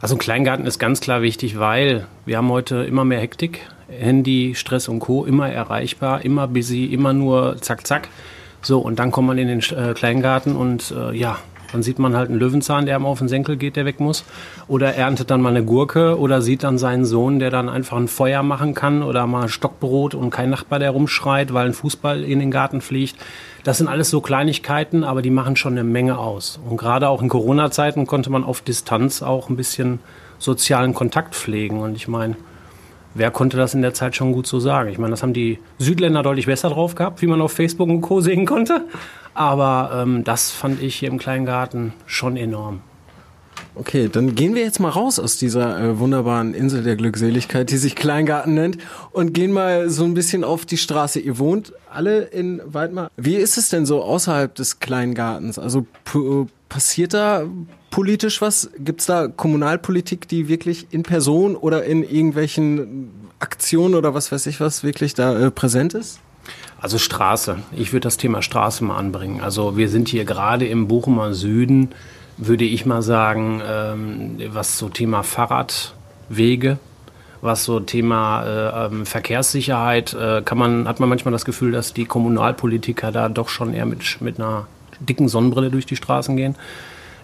Also 0.00 0.14
ein 0.14 0.18
Kleingarten 0.18 0.64
ist 0.66 0.78
ganz 0.78 1.00
klar 1.00 1.22
wichtig, 1.22 1.58
weil 1.58 2.06
wir 2.24 2.36
haben 2.36 2.50
heute 2.50 2.84
immer 2.84 3.04
mehr 3.04 3.20
Hektik. 3.20 3.66
Handy, 3.88 4.54
Stress 4.54 4.86
und 4.86 5.00
Co. 5.00 5.24
immer 5.24 5.48
erreichbar, 5.48 6.24
immer 6.24 6.46
busy, 6.46 6.84
immer 6.86 7.12
nur 7.12 7.56
zack, 7.60 7.86
zack. 7.86 8.08
So, 8.62 8.80
und 8.80 8.98
dann 8.98 9.10
kommt 9.10 9.28
man 9.28 9.38
in 9.38 9.48
den 9.48 9.60
äh, 9.60 9.94
Kleingarten 9.94 10.56
und 10.56 10.92
äh, 10.96 11.16
ja, 11.16 11.38
dann 11.72 11.82
sieht 11.82 11.98
man 11.98 12.16
halt 12.16 12.30
einen 12.30 12.38
Löwenzahn, 12.38 12.86
der 12.86 12.96
ihm 12.96 13.06
auf 13.06 13.18
den 13.18 13.28
Senkel 13.28 13.56
geht, 13.56 13.76
der 13.76 13.84
weg 13.84 14.00
muss. 14.00 14.24
Oder 14.68 14.94
erntet 14.94 15.30
dann 15.30 15.40
mal 15.40 15.50
eine 15.50 15.64
Gurke 15.64 16.18
oder 16.18 16.40
sieht 16.40 16.62
dann 16.62 16.78
seinen 16.78 17.04
Sohn, 17.04 17.38
der 17.38 17.50
dann 17.50 17.68
einfach 17.68 17.96
ein 17.96 18.08
Feuer 18.08 18.42
machen 18.42 18.74
kann 18.74 19.02
oder 19.02 19.26
mal 19.26 19.48
Stockbrot 19.48 20.14
und 20.14 20.30
kein 20.30 20.50
Nachbar, 20.50 20.78
der 20.78 20.90
rumschreit, 20.90 21.52
weil 21.52 21.66
ein 21.66 21.74
Fußball 21.74 22.24
in 22.24 22.38
den 22.38 22.50
Garten 22.50 22.80
fliegt. 22.80 23.16
Das 23.64 23.78
sind 23.78 23.88
alles 23.88 24.08
so 24.10 24.20
Kleinigkeiten, 24.20 25.04
aber 25.04 25.20
die 25.20 25.30
machen 25.30 25.56
schon 25.56 25.72
eine 25.72 25.84
Menge 25.84 26.18
aus. 26.18 26.58
Und 26.68 26.76
gerade 26.76 27.08
auch 27.08 27.22
in 27.22 27.28
Corona-Zeiten 27.28 28.06
konnte 28.06 28.30
man 28.30 28.44
auf 28.44 28.62
Distanz 28.62 29.22
auch 29.22 29.48
ein 29.50 29.56
bisschen 29.56 30.00
sozialen 30.38 30.94
Kontakt 30.94 31.34
pflegen. 31.34 31.80
Und 31.80 31.94
ich 31.96 32.08
meine, 32.08 32.36
wer 33.14 33.30
konnte 33.30 33.56
das 33.56 33.74
in 33.74 33.82
der 33.82 33.94
Zeit 33.94 34.16
schon 34.16 34.32
gut 34.32 34.46
so 34.46 34.60
sagen? 34.60 34.90
Ich 34.90 34.98
meine, 34.98 35.10
das 35.10 35.22
haben 35.22 35.32
die 35.32 35.58
Südländer 35.78 36.22
deutlich 36.22 36.46
besser 36.46 36.70
drauf 36.70 36.94
gehabt, 36.94 37.22
wie 37.22 37.26
man 37.26 37.40
auf 37.40 37.52
Facebook 37.52 37.88
und 37.88 38.00
Co. 38.00 38.20
sehen 38.20 38.46
konnte. 38.46 38.86
Aber 39.34 39.90
ähm, 40.02 40.24
das 40.24 40.50
fand 40.50 40.82
ich 40.82 40.96
hier 40.96 41.08
im 41.08 41.18
Kleingarten 41.18 41.92
schon 42.06 42.36
enorm. 42.36 42.80
Okay, 43.74 44.08
dann 44.10 44.34
gehen 44.34 44.56
wir 44.56 44.62
jetzt 44.62 44.80
mal 44.80 44.88
raus 44.88 45.20
aus 45.20 45.36
dieser 45.36 45.80
äh, 45.80 45.98
wunderbaren 46.00 46.52
Insel 46.52 46.82
der 46.82 46.96
Glückseligkeit, 46.96 47.70
die 47.70 47.76
sich 47.76 47.94
Kleingarten 47.94 48.54
nennt, 48.54 48.78
und 49.12 49.34
gehen 49.34 49.52
mal 49.52 49.88
so 49.88 50.04
ein 50.04 50.14
bisschen 50.14 50.42
auf 50.42 50.66
die 50.66 50.76
Straße. 50.76 51.20
Ihr 51.20 51.38
wohnt 51.38 51.72
alle 51.88 52.22
in 52.22 52.60
Weidmar. 52.66 53.10
Wie 53.16 53.36
ist 53.36 53.56
es 53.56 53.68
denn 53.68 53.86
so 53.86 54.02
außerhalb 54.02 54.52
des 54.54 54.80
Kleingartens? 54.80 55.60
Also 55.60 55.86
passiert 56.68 57.14
da 57.14 57.44
politisch 57.90 58.40
was? 58.40 58.70
Gibt 58.78 59.00
es 59.00 59.06
da 59.06 59.28
Kommunalpolitik, 59.28 60.28
die 60.28 60.48
wirklich 60.48 60.88
in 60.90 61.02
Person 61.02 61.56
oder 61.56 61.84
in 61.84 62.02
irgendwelchen 62.02 63.10
Aktionen 63.38 63.94
oder 63.94 64.14
was 64.14 64.32
weiß 64.32 64.46
ich 64.46 64.60
was 64.60 64.82
wirklich 64.82 65.14
da 65.14 65.38
äh, 65.38 65.50
präsent 65.50 65.94
ist? 65.94 66.20
Also 66.80 66.98
Straße. 66.98 67.58
Ich 67.76 67.92
würde 67.92 68.04
das 68.04 68.16
Thema 68.16 68.42
Straße 68.42 68.84
mal 68.84 68.96
anbringen. 68.96 69.40
Also 69.40 69.76
wir 69.76 69.88
sind 69.88 70.08
hier 70.08 70.24
gerade 70.24 70.66
im 70.66 70.88
Bochumer 70.88 71.34
Süden 71.34 71.90
würde 72.38 72.64
ich 72.64 72.86
mal 72.86 73.02
sagen, 73.02 73.60
ähm, 73.68 74.38
was 74.52 74.78
so 74.78 74.88
Thema 74.88 75.22
Fahrradwege, 75.24 76.78
was 77.40 77.64
so 77.64 77.80
Thema 77.80 78.44
äh, 78.44 78.86
ähm, 78.86 79.06
Verkehrssicherheit, 79.06 80.14
äh, 80.14 80.42
kann 80.42 80.56
man, 80.56 80.88
hat 80.88 81.00
man 81.00 81.08
manchmal 81.08 81.32
das 81.32 81.44
Gefühl, 81.44 81.72
dass 81.72 81.92
die 81.92 82.04
Kommunalpolitiker 82.04 83.12
da 83.12 83.28
doch 83.28 83.48
schon 83.48 83.74
eher 83.74 83.86
mit, 83.86 84.20
mit 84.20 84.38
einer 84.38 84.66
dicken 85.00 85.28
Sonnenbrille 85.28 85.70
durch 85.70 85.86
die 85.86 85.96
Straßen 85.96 86.36
gehen. 86.36 86.54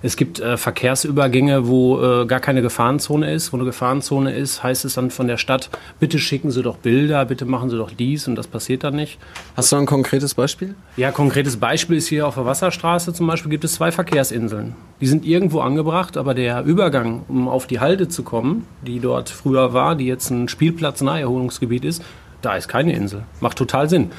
Es 0.04 0.18
gibt 0.18 0.38
äh, 0.38 0.58
Verkehrsübergänge, 0.58 1.66
wo 1.66 1.98
äh, 1.98 2.26
gar 2.26 2.38
keine 2.38 2.60
Gefahrenzone 2.60 3.32
ist. 3.32 3.54
Wo 3.54 3.56
eine 3.56 3.64
Gefahrenzone 3.64 4.34
ist, 4.34 4.62
heißt 4.62 4.84
es 4.84 4.92
dann 4.92 5.10
von 5.10 5.28
der 5.28 5.38
Stadt, 5.38 5.70
bitte 5.98 6.18
schicken 6.18 6.50
Sie 6.50 6.62
doch 6.62 6.76
Bilder, 6.76 7.24
bitte 7.24 7.46
machen 7.46 7.70
Sie 7.70 7.78
doch 7.78 7.90
dies 7.90 8.28
und 8.28 8.34
das 8.34 8.46
passiert 8.46 8.84
dann 8.84 8.96
nicht. 8.96 9.18
Hast 9.56 9.72
du 9.72 9.76
ein 9.76 9.86
konkretes 9.86 10.34
Beispiel? 10.34 10.74
Ja, 10.98 11.10
konkretes 11.10 11.56
Beispiel 11.56 11.96
ist 11.96 12.08
hier 12.08 12.28
auf 12.28 12.34
der 12.34 12.44
Wasserstraße 12.44 13.14
zum 13.14 13.26
Beispiel 13.26 13.50
gibt 13.50 13.64
es 13.64 13.76
zwei 13.76 13.90
Verkehrsinseln. 13.92 14.76
Die 15.00 15.06
sind 15.06 15.24
irgendwo 15.24 15.60
angebracht, 15.60 16.18
aber 16.18 16.34
der 16.34 16.64
Übergang, 16.64 17.22
um 17.28 17.48
auf 17.48 17.66
die 17.66 17.80
Halde 17.80 18.06
zu 18.06 18.24
kommen, 18.24 18.66
die 18.86 19.00
dort 19.00 19.30
früher 19.30 19.72
war, 19.72 19.96
die 19.96 20.04
jetzt 20.04 20.28
ein 20.28 20.48
Spielplatz 20.48 21.00
Naherholungsgebiet 21.00 21.82
ist, 21.82 22.02
da 22.44 22.56
ist 22.56 22.68
keine 22.68 22.92
Insel. 22.92 23.24
Macht 23.40 23.58
total 23.58 23.88
Sinn. 23.88 24.10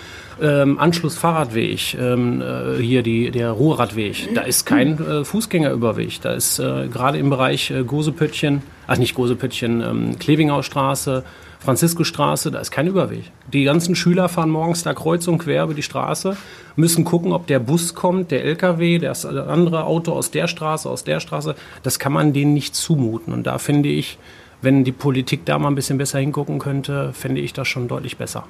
Ähm, 0.41 0.79
Anschluss 0.79 1.17
Fahrradweg, 1.17 1.95
ähm, 1.99 2.41
äh, 2.41 2.81
hier 2.81 3.03
die, 3.03 3.31
der 3.31 3.51
Ruhrradweg, 3.51 4.33
da 4.33 4.41
ist 4.41 4.65
kein 4.65 4.99
äh, 4.99 5.23
Fußgängerüberweg. 5.23 6.21
Da 6.21 6.33
ist 6.33 6.59
äh, 6.59 6.87
gerade 6.87 7.17
im 7.19 7.29
Bereich 7.29 7.71
äh, 7.71 7.83
Gosepöttchen, 7.83 8.61
ach 8.87 8.97
nicht 8.97 9.15
Gosepöttchen, 9.15 9.81
ähm, 9.81 10.19
Klevingaustraße, 10.19 11.23
Franziskusstraße, 11.59 12.51
da 12.51 12.59
ist 12.59 12.71
kein 12.71 12.87
Überweg. 12.87 13.31
Die 13.51 13.63
ganzen 13.63 13.95
Schüler 13.95 14.29
fahren 14.29 14.49
morgens 14.49 14.83
da 14.83 14.93
kreuz 14.93 15.27
und 15.27 15.39
quer 15.39 15.63
über 15.63 15.73
die 15.73 15.81
Straße, 15.81 16.37
müssen 16.75 17.05
gucken, 17.05 17.31
ob 17.31 17.47
der 17.47 17.59
Bus 17.59 17.95
kommt, 17.95 18.29
der 18.31 18.43
LKW, 18.43 18.99
das 18.99 19.25
andere 19.25 19.85
Auto 19.85 20.11
aus 20.11 20.31
der 20.31 20.47
Straße, 20.47 20.89
aus 20.89 21.03
der 21.03 21.19
Straße. 21.19 21.55
Das 21.81 21.97
kann 21.97 22.13
man 22.13 22.33
denen 22.33 22.53
nicht 22.53 22.75
zumuten. 22.75 23.33
Und 23.33 23.47
da 23.47 23.57
finde 23.57 23.89
ich, 23.89 24.19
wenn 24.65 24.83
die 24.83 24.91
Politik 24.91 25.45
da 25.45 25.57
mal 25.57 25.69
ein 25.69 25.75
bisschen 25.75 25.97
besser 25.97 26.19
hingucken 26.19 26.59
könnte, 26.59 27.13
fände 27.13 27.39
ich 27.39 27.53
das 27.53 27.69
schon 27.69 27.87
deutlich 27.87 28.17
besser. 28.17 28.45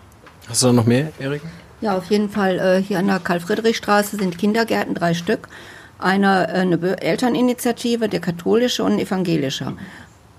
Hast 0.48 0.64
du 0.64 0.72
noch 0.72 0.86
mehr, 0.86 1.12
Erik? 1.20 1.42
Ja, 1.82 1.98
auf 1.98 2.10
jeden 2.10 2.30
Fall. 2.30 2.58
Äh, 2.58 2.82
hier 2.82 2.98
an 2.98 3.08
der 3.08 3.20
Karl-Friedrich-Straße 3.20 4.18
sind 4.18 4.38
Kindergärten, 4.38 4.96
drei 4.96 5.14
Stück. 5.14 5.50
Eine, 6.00 6.48
äh, 6.48 6.62
eine 6.62 7.02
Elterninitiative, 7.02 8.10
der 8.10 8.22
katholische 8.22 8.84
und 8.84 8.94
ein 8.94 9.00
evangelischer. 9.00 9.74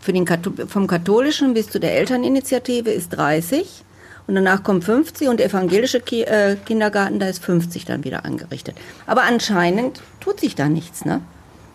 Für 0.01 0.12
den, 0.12 0.27
vom 0.67 0.87
katholischen 0.87 1.55
bis 1.55 1.69
zu 1.69 1.79
der 1.79 1.97
Elterninitiative 1.97 2.91
ist 2.91 3.11
30 3.11 3.85
und 4.27 4.35
danach 4.35 4.62
kommt 4.62 4.85
50 4.85 5.29
und 5.29 5.39
der 5.39 5.47
evangelische 5.47 6.01
Ki 6.01 6.23
äh, 6.23 6.57
Kindergarten, 6.65 7.19
da 7.19 7.27
ist 7.27 7.45
50 7.45 7.85
dann 7.85 8.05
wieder 8.05 8.25
angerichtet. 8.25 8.77
Aber 9.07 9.23
anscheinend 9.23 10.01
tut 10.21 10.41
sich 10.41 10.55
da 10.55 10.69
nichts, 10.69 11.05
ne? 11.05 11.21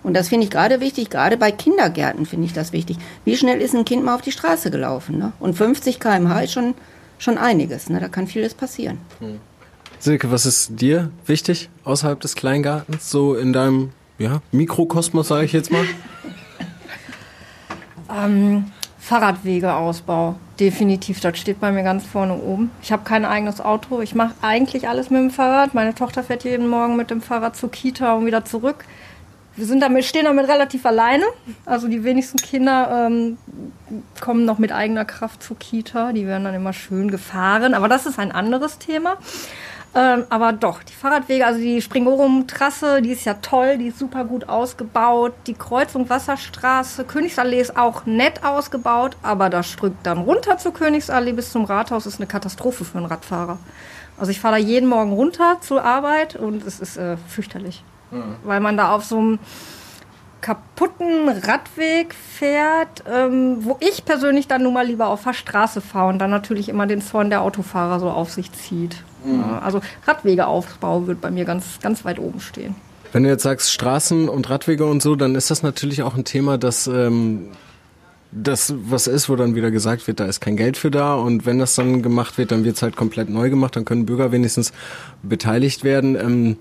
Und 0.04 0.16
das 0.16 0.30
finde 0.30 0.46
ich 0.46 0.52
gerade 0.52 0.80
wichtig, 0.82 1.10
gerade 1.10 1.38
bei 1.38 1.52
Kindergärten 1.52 2.26
finde 2.26 2.46
ich 2.46 2.54
das 2.54 2.74
wichtig. 2.74 2.98
Wie 3.24 3.38
schnell 3.38 3.62
ist 3.62 3.76
ein 3.76 3.86
Kind 3.86 4.04
mal 4.04 4.16
auf 4.16 4.22
die 4.22 4.32
Straße 4.32 4.72
gelaufen? 4.72 5.18
Ne? 5.18 5.34
Und 5.40 5.56
50 5.56 6.00
km/h 6.00 6.42
ist 6.42 6.54
schon, 6.54 6.74
schon 7.20 7.38
einiges, 7.38 7.90
ne? 7.90 8.00
da 8.00 8.08
kann 8.08 8.28
vieles 8.28 8.54
passieren. 8.54 8.98
Hm. 9.20 9.40
Silke, 10.00 10.32
was 10.32 10.48
ist 10.48 10.82
dir 10.82 11.12
wichtig 11.28 11.70
außerhalb 11.84 12.20
des 12.20 12.36
Kleingartens, 12.36 13.12
so 13.12 13.36
in 13.36 13.54
deinem 13.54 13.92
ja, 14.18 14.42
Mikrokosmos, 14.52 15.28
sage 15.28 15.46
ich 15.46 15.54
jetzt 15.54 15.72
mal? 15.72 15.86
ähm, 18.26 18.72
Fahrradwegeausbau, 19.00 20.36
definitiv. 20.60 21.20
Das 21.20 21.38
steht 21.38 21.60
bei 21.60 21.72
mir 21.72 21.84
ganz 21.84 22.06
vorne 22.06 22.36
oben. 22.36 22.72
Ich 22.82 22.92
habe 22.92 23.04
kein 23.04 23.26
eigenes 23.26 23.60
Auto. 23.60 24.02
Ich 24.02 24.16
mache 24.16 24.34
eigentlich 24.42 24.88
alles 24.88 25.10
mit 25.10 25.20
dem 25.20 25.32
Fahrrad. 25.32 25.74
Meine 25.74 25.94
Tochter 25.94 26.24
fährt 26.24 26.44
jeden 26.44 26.68
Morgen 26.68 26.96
mit 26.96 27.12
dem 27.12 27.22
Fahrrad 27.22 27.56
zur 27.56 27.70
Kita 27.72 28.14
und 28.14 28.26
wieder 28.26 28.46
zurück. 28.46 28.86
Wir 29.56 29.66
sind 29.66 29.82
damit, 29.82 30.06
stehen 30.06 30.26
damit 30.26 30.48
relativ 30.48 30.86
alleine. 30.86 31.26
Also 31.66 31.88
die 31.88 32.04
wenigsten 32.04 32.38
Kinder 32.38 33.08
ähm, 33.08 33.38
kommen 34.22 34.46
noch 34.46 34.60
mit 34.60 34.72
eigener 34.72 35.06
Kraft 35.06 35.44
zur 35.44 35.60
Kita. 35.60 36.14
Die 36.14 36.26
werden 36.26 36.46
dann 36.46 36.54
immer 36.56 36.74
schön 36.74 37.12
gefahren. 37.12 37.74
Aber 37.74 37.90
das 37.90 38.06
ist 38.06 38.18
ein 38.18 38.32
anderes 38.32 38.78
Thema. 38.78 39.18
Ähm, 39.94 40.24
aber 40.30 40.54
doch, 40.54 40.84
die 40.84 40.94
Fahrradwege, 40.94 41.46
also 41.46 41.60
die 41.60 41.82
Springorum-Trasse, 41.82 43.02
die 43.02 43.12
ist 43.12 43.26
ja 43.26 43.34
toll, 43.36 43.78
die 43.78 43.88
ist 43.88 44.00
super 44.00 44.24
gut 44.24 44.48
ausgebaut. 44.48 45.34
Die 45.48 45.54
Kreuzung 45.54 46.10
Wasserstraße, 46.10 47.04
Königsallee 47.04 47.60
ist 47.60 47.76
auch 47.76 48.06
nett 48.06 48.44
ausgebaut, 48.46 49.18
aber 49.22 49.50
das 49.50 49.76
drückt 49.76 50.06
dann 50.06 50.20
runter 50.20 50.58
zur 50.58 50.74
Königsallee 50.74 51.34
bis 51.34 51.52
zum 51.52 51.66
Rathaus, 51.66 52.06
ist 52.06 52.20
eine 52.20 52.28
Katastrophe 52.28 52.86
für 52.86 53.00
einen 53.00 53.08
Radfahrer. 53.08 53.60
Also 54.18 54.32
ich 54.32 54.40
fahre 54.40 54.56
da 54.56 54.60
jeden 54.60 54.88
Morgen 54.88 55.12
runter 55.12 55.58
zur 55.60 55.84
Arbeit 55.84 56.38
und 56.38 56.66
es 56.66 56.80
ist 56.80 56.96
äh, 56.96 57.18
fürchterlich, 57.28 57.84
mhm. 58.12 58.36
weil 58.44 58.60
man 58.60 58.78
da 58.78 58.94
auf 58.94 59.04
so 59.04 59.18
einem 59.18 59.40
kaputten 60.42 61.30
Radweg 61.30 62.14
fährt, 62.14 63.04
ähm, 63.10 63.58
wo 63.60 63.78
ich 63.80 64.06
persönlich 64.06 64.48
dann 64.48 64.64
nun 64.64 64.74
mal 64.74 64.86
lieber 64.86 65.08
auf 65.08 65.24
der 65.24 65.34
Straße 65.34 65.82
fahre 65.82 66.10
und 66.10 66.20
dann 66.20 66.32
natürlich 66.32 66.68
immer 66.68 66.88
den 66.88 67.02
Zorn 67.02 67.30
der 67.30 67.42
Autofahrer 67.42 68.00
so 68.00 68.10
auf 68.10 68.32
sich 68.32 68.52
zieht. 68.52 69.04
Mhm. 69.24 69.44
Also 69.62 69.82
Radwegeaufbau 70.08 71.08
wird 71.08 71.22
bei 71.22 71.30
mir 71.30 71.46
ganz, 71.46 71.80
ganz 71.82 72.04
weit 72.06 72.20
oben 72.20 72.40
stehen. 72.40 72.76
Wenn 73.14 73.24
du 73.24 73.30
jetzt 73.30 73.44
sagst 73.44 73.72
Straßen 73.72 74.30
und 74.30 74.50
Radwege 74.50 74.86
und 74.86 75.02
so, 75.02 75.16
dann 75.16 75.36
ist 75.36 75.52
das 75.52 75.64
natürlich 75.64 76.02
auch 76.02 76.16
ein 76.16 76.26
Thema, 76.26 76.58
das 76.58 76.88
ähm, 76.88 77.50
das 78.32 78.74
was 78.86 79.08
ist, 79.08 79.30
wo 79.30 79.36
dann 79.36 79.56
wieder 79.56 79.72
gesagt 79.72 80.08
wird, 80.08 80.22
da 80.22 80.26
ist 80.26 80.40
kein 80.40 80.56
Geld 80.56 80.78
für 80.78 80.90
da 80.90 81.16
und 81.16 81.46
wenn 81.46 81.60
das 81.60 81.76
dann 81.76 82.02
gemacht 82.02 82.38
wird, 82.38 82.52
dann 82.52 82.64
wird 82.64 82.78
es 82.78 82.82
halt 82.82 82.96
komplett 82.96 83.30
neu 83.30 83.50
gemacht, 83.50 83.76
dann 83.76 83.86
können 83.86 84.06
Bürger 84.06 84.32
wenigstens 84.32 84.72
beteiligt 85.22 85.84
werden. 85.84 86.16
Ähm, 86.16 86.58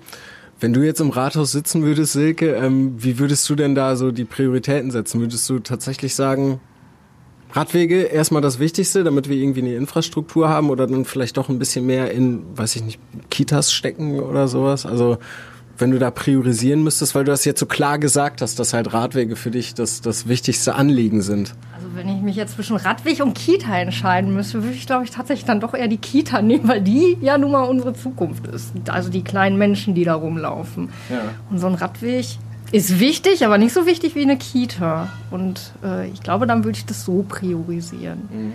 wenn 0.60 0.72
du 0.72 0.82
jetzt 0.82 1.00
im 1.00 1.10
Rathaus 1.10 1.52
sitzen 1.52 1.82
würdest, 1.82 2.12
Silke, 2.12 2.52
ähm, 2.54 2.94
wie 2.98 3.18
würdest 3.18 3.48
du 3.48 3.54
denn 3.54 3.74
da 3.74 3.96
so 3.96 4.12
die 4.12 4.24
Prioritäten 4.24 4.90
setzen? 4.90 5.20
Würdest 5.20 5.48
du 5.48 5.58
tatsächlich 5.58 6.14
sagen, 6.14 6.60
Radwege 7.52 8.02
erstmal 8.02 8.42
das 8.42 8.58
Wichtigste, 8.58 9.02
damit 9.02 9.28
wir 9.28 9.36
irgendwie 9.36 9.62
eine 9.62 9.74
Infrastruktur 9.74 10.48
haben 10.48 10.70
oder 10.70 10.86
dann 10.86 11.04
vielleicht 11.04 11.36
doch 11.36 11.48
ein 11.48 11.58
bisschen 11.58 11.84
mehr 11.84 12.12
in, 12.12 12.44
weiß 12.56 12.76
ich 12.76 12.84
nicht, 12.84 13.00
Kitas 13.30 13.72
stecken 13.72 14.20
oder 14.20 14.46
sowas? 14.46 14.86
Also 14.86 15.18
wenn 15.80 15.90
du 15.90 15.98
da 15.98 16.10
priorisieren 16.10 16.82
müsstest, 16.82 17.14
weil 17.14 17.24
du 17.24 17.30
das 17.30 17.44
jetzt 17.44 17.60
so 17.60 17.66
klar 17.66 17.98
gesagt 17.98 18.42
hast, 18.42 18.58
dass 18.58 18.72
halt 18.72 18.92
Radwege 18.92 19.36
für 19.36 19.50
dich 19.50 19.74
das, 19.74 20.00
das 20.00 20.28
wichtigste 20.28 20.74
Anliegen 20.74 21.22
sind. 21.22 21.54
Also 21.74 21.88
wenn 21.94 22.08
ich 22.08 22.22
mich 22.22 22.36
jetzt 22.36 22.54
zwischen 22.54 22.76
Radweg 22.76 23.22
und 23.22 23.34
Kita 23.34 23.78
entscheiden 23.78 24.34
müsste, 24.34 24.62
würde 24.62 24.74
ich 24.74 24.86
glaube 24.86 25.04
ich 25.04 25.10
tatsächlich 25.10 25.44
dann 25.44 25.60
doch 25.60 25.74
eher 25.74 25.88
die 25.88 25.98
Kita 25.98 26.42
nehmen, 26.42 26.68
weil 26.68 26.80
die 26.80 27.16
ja 27.20 27.38
nun 27.38 27.52
mal 27.52 27.64
unsere 27.64 27.92
Zukunft 27.92 28.46
ist. 28.46 28.72
Also 28.88 29.10
die 29.10 29.22
kleinen 29.22 29.56
Menschen, 29.58 29.94
die 29.94 30.04
da 30.04 30.14
rumlaufen. 30.14 30.90
Ja. 31.08 31.20
Und 31.50 31.58
so 31.58 31.66
ein 31.66 31.74
Radweg 31.74 32.26
ist 32.72 33.00
wichtig, 33.00 33.44
aber 33.44 33.58
nicht 33.58 33.72
so 33.72 33.86
wichtig 33.86 34.14
wie 34.14 34.22
eine 34.22 34.36
Kita. 34.36 35.08
Und 35.30 35.72
äh, 35.82 36.08
ich 36.08 36.22
glaube, 36.22 36.46
dann 36.46 36.64
würde 36.64 36.78
ich 36.78 36.86
das 36.86 37.04
so 37.04 37.24
priorisieren. 37.28 38.28
Mhm. 38.32 38.52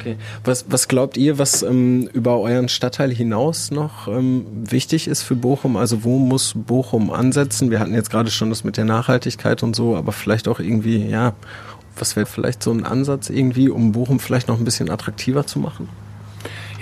Okay. 0.00 0.16
Was, 0.44 0.64
was 0.70 0.88
glaubt 0.88 1.18
ihr, 1.18 1.38
was 1.38 1.62
ähm, 1.62 2.08
über 2.14 2.40
euren 2.40 2.68
Stadtteil 2.70 3.12
hinaus 3.12 3.70
noch 3.70 4.08
ähm, 4.08 4.46
wichtig 4.50 5.08
ist 5.08 5.22
für 5.22 5.36
Bochum? 5.36 5.76
Also 5.76 6.04
wo 6.04 6.18
muss 6.18 6.54
Bochum 6.56 7.10
ansetzen? 7.10 7.70
Wir 7.70 7.80
hatten 7.80 7.92
jetzt 7.92 8.10
gerade 8.10 8.30
schon 8.30 8.48
das 8.48 8.64
mit 8.64 8.78
der 8.78 8.86
Nachhaltigkeit 8.86 9.62
und 9.62 9.76
so, 9.76 9.96
aber 9.96 10.12
vielleicht 10.12 10.48
auch 10.48 10.58
irgendwie, 10.58 11.06
ja, 11.06 11.34
was 11.98 12.16
wäre 12.16 12.24
vielleicht 12.26 12.62
so 12.62 12.72
ein 12.72 12.84
Ansatz 12.84 13.28
irgendwie, 13.28 13.68
um 13.68 13.92
Bochum 13.92 14.20
vielleicht 14.20 14.48
noch 14.48 14.58
ein 14.58 14.64
bisschen 14.64 14.90
attraktiver 14.90 15.46
zu 15.46 15.58
machen? 15.58 15.88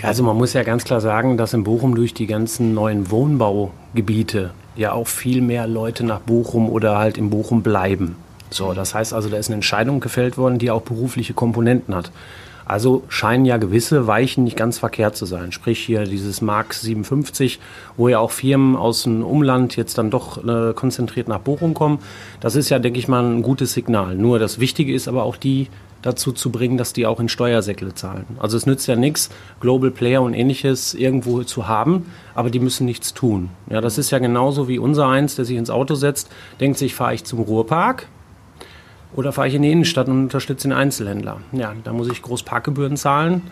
Ja, 0.01 0.07
also 0.07 0.23
man 0.23 0.37
muss 0.37 0.53
ja 0.53 0.63
ganz 0.63 0.85
klar 0.85 1.01
sagen, 1.01 1.35
dass 1.35 1.53
in 1.53 1.65
Bochum 1.65 1.95
durch 1.95 2.13
die 2.13 2.25
ganzen 2.25 2.73
neuen 2.73 3.11
Wohnbaugebiete 3.11 4.51
ja 4.77 4.93
auch 4.93 5.07
viel 5.07 5.41
mehr 5.41 5.67
Leute 5.67 6.05
nach 6.05 6.21
Bochum 6.21 6.69
oder 6.69 6.97
halt 6.97 7.17
in 7.17 7.29
Bochum 7.29 7.63
bleiben. 7.63 8.15
So, 8.49 8.73
das 8.73 8.95
heißt 8.95 9.13
also, 9.13 9.27
da 9.27 9.37
ist 9.37 9.47
eine 9.47 9.55
Entscheidung 9.55 9.99
gefällt 9.99 10.37
worden, 10.37 10.57
die 10.57 10.71
auch 10.71 10.81
berufliche 10.81 11.33
Komponenten 11.33 11.93
hat. 11.93 12.11
Also 12.69 13.01
scheinen 13.09 13.45
ja 13.45 13.57
gewisse 13.57 14.05
Weichen 14.05 14.43
nicht 14.43 14.55
ganz 14.55 14.77
verkehrt 14.77 15.15
zu 15.15 15.25
sein. 15.25 15.51
Sprich 15.51 15.79
hier 15.79 16.03
dieses 16.03 16.39
Mark 16.39 16.75
57, 16.75 17.59
wo 17.97 18.09
ja 18.09 18.19
auch 18.19 18.29
Firmen 18.29 18.75
aus 18.75 19.03
dem 19.03 19.23
Umland 19.23 19.75
jetzt 19.75 19.97
dann 19.97 20.11
doch 20.11 20.37
äh, 20.47 20.73
konzentriert 20.75 21.27
nach 21.27 21.39
Bochum 21.39 21.73
kommen. 21.73 21.97
Das 22.41 22.55
ist 22.55 22.69
ja, 22.69 22.77
denke 22.77 22.99
ich 22.99 23.07
mal, 23.07 23.23
ein 23.23 23.41
gutes 23.41 23.73
Signal. 23.73 24.15
Nur 24.15 24.37
das 24.37 24.59
Wichtige 24.59 24.93
ist 24.93 25.07
aber 25.07 25.23
auch 25.23 25.35
die 25.35 25.67
dazu 26.03 26.31
zu 26.31 26.51
bringen, 26.51 26.77
dass 26.77 26.93
die 26.93 27.07
auch 27.07 27.19
in 27.19 27.27
Steuersäckle 27.27 27.95
zahlen. 27.95 28.27
Also 28.37 28.55
es 28.55 28.67
nützt 28.67 28.87
ja 28.87 28.95
nichts, 28.95 29.31
Global 29.59 29.89
Player 29.89 30.21
und 30.21 30.35
ähnliches 30.35 30.93
irgendwo 30.93 31.41
zu 31.41 31.67
haben, 31.67 32.05
aber 32.35 32.51
die 32.51 32.59
müssen 32.59 32.85
nichts 32.85 33.15
tun. 33.15 33.49
Ja, 33.71 33.81
das 33.81 33.97
ist 33.97 34.11
ja 34.11 34.19
genauso 34.19 34.67
wie 34.67 34.77
unser 34.77 35.07
eins, 35.07 35.35
der 35.35 35.45
sich 35.45 35.57
ins 35.57 35.71
Auto 35.71 35.95
setzt, 35.95 36.29
denkt 36.59 36.77
sich, 36.77 36.93
fahre 36.93 37.15
ich 37.15 37.23
zum 37.23 37.39
Ruhrpark, 37.39 38.07
oder 39.15 39.31
fahre 39.31 39.47
ich 39.47 39.55
in 39.55 39.61
die 39.61 39.71
Innenstadt 39.71 40.07
und 40.07 40.23
unterstütze 40.23 40.67
den 40.67 40.77
Einzelhändler? 40.77 41.37
Ja, 41.51 41.73
da 41.83 41.93
muss 41.93 42.09
ich 42.09 42.21
groß 42.21 42.43
Parkgebühren 42.43 42.97
zahlen. 42.97 43.43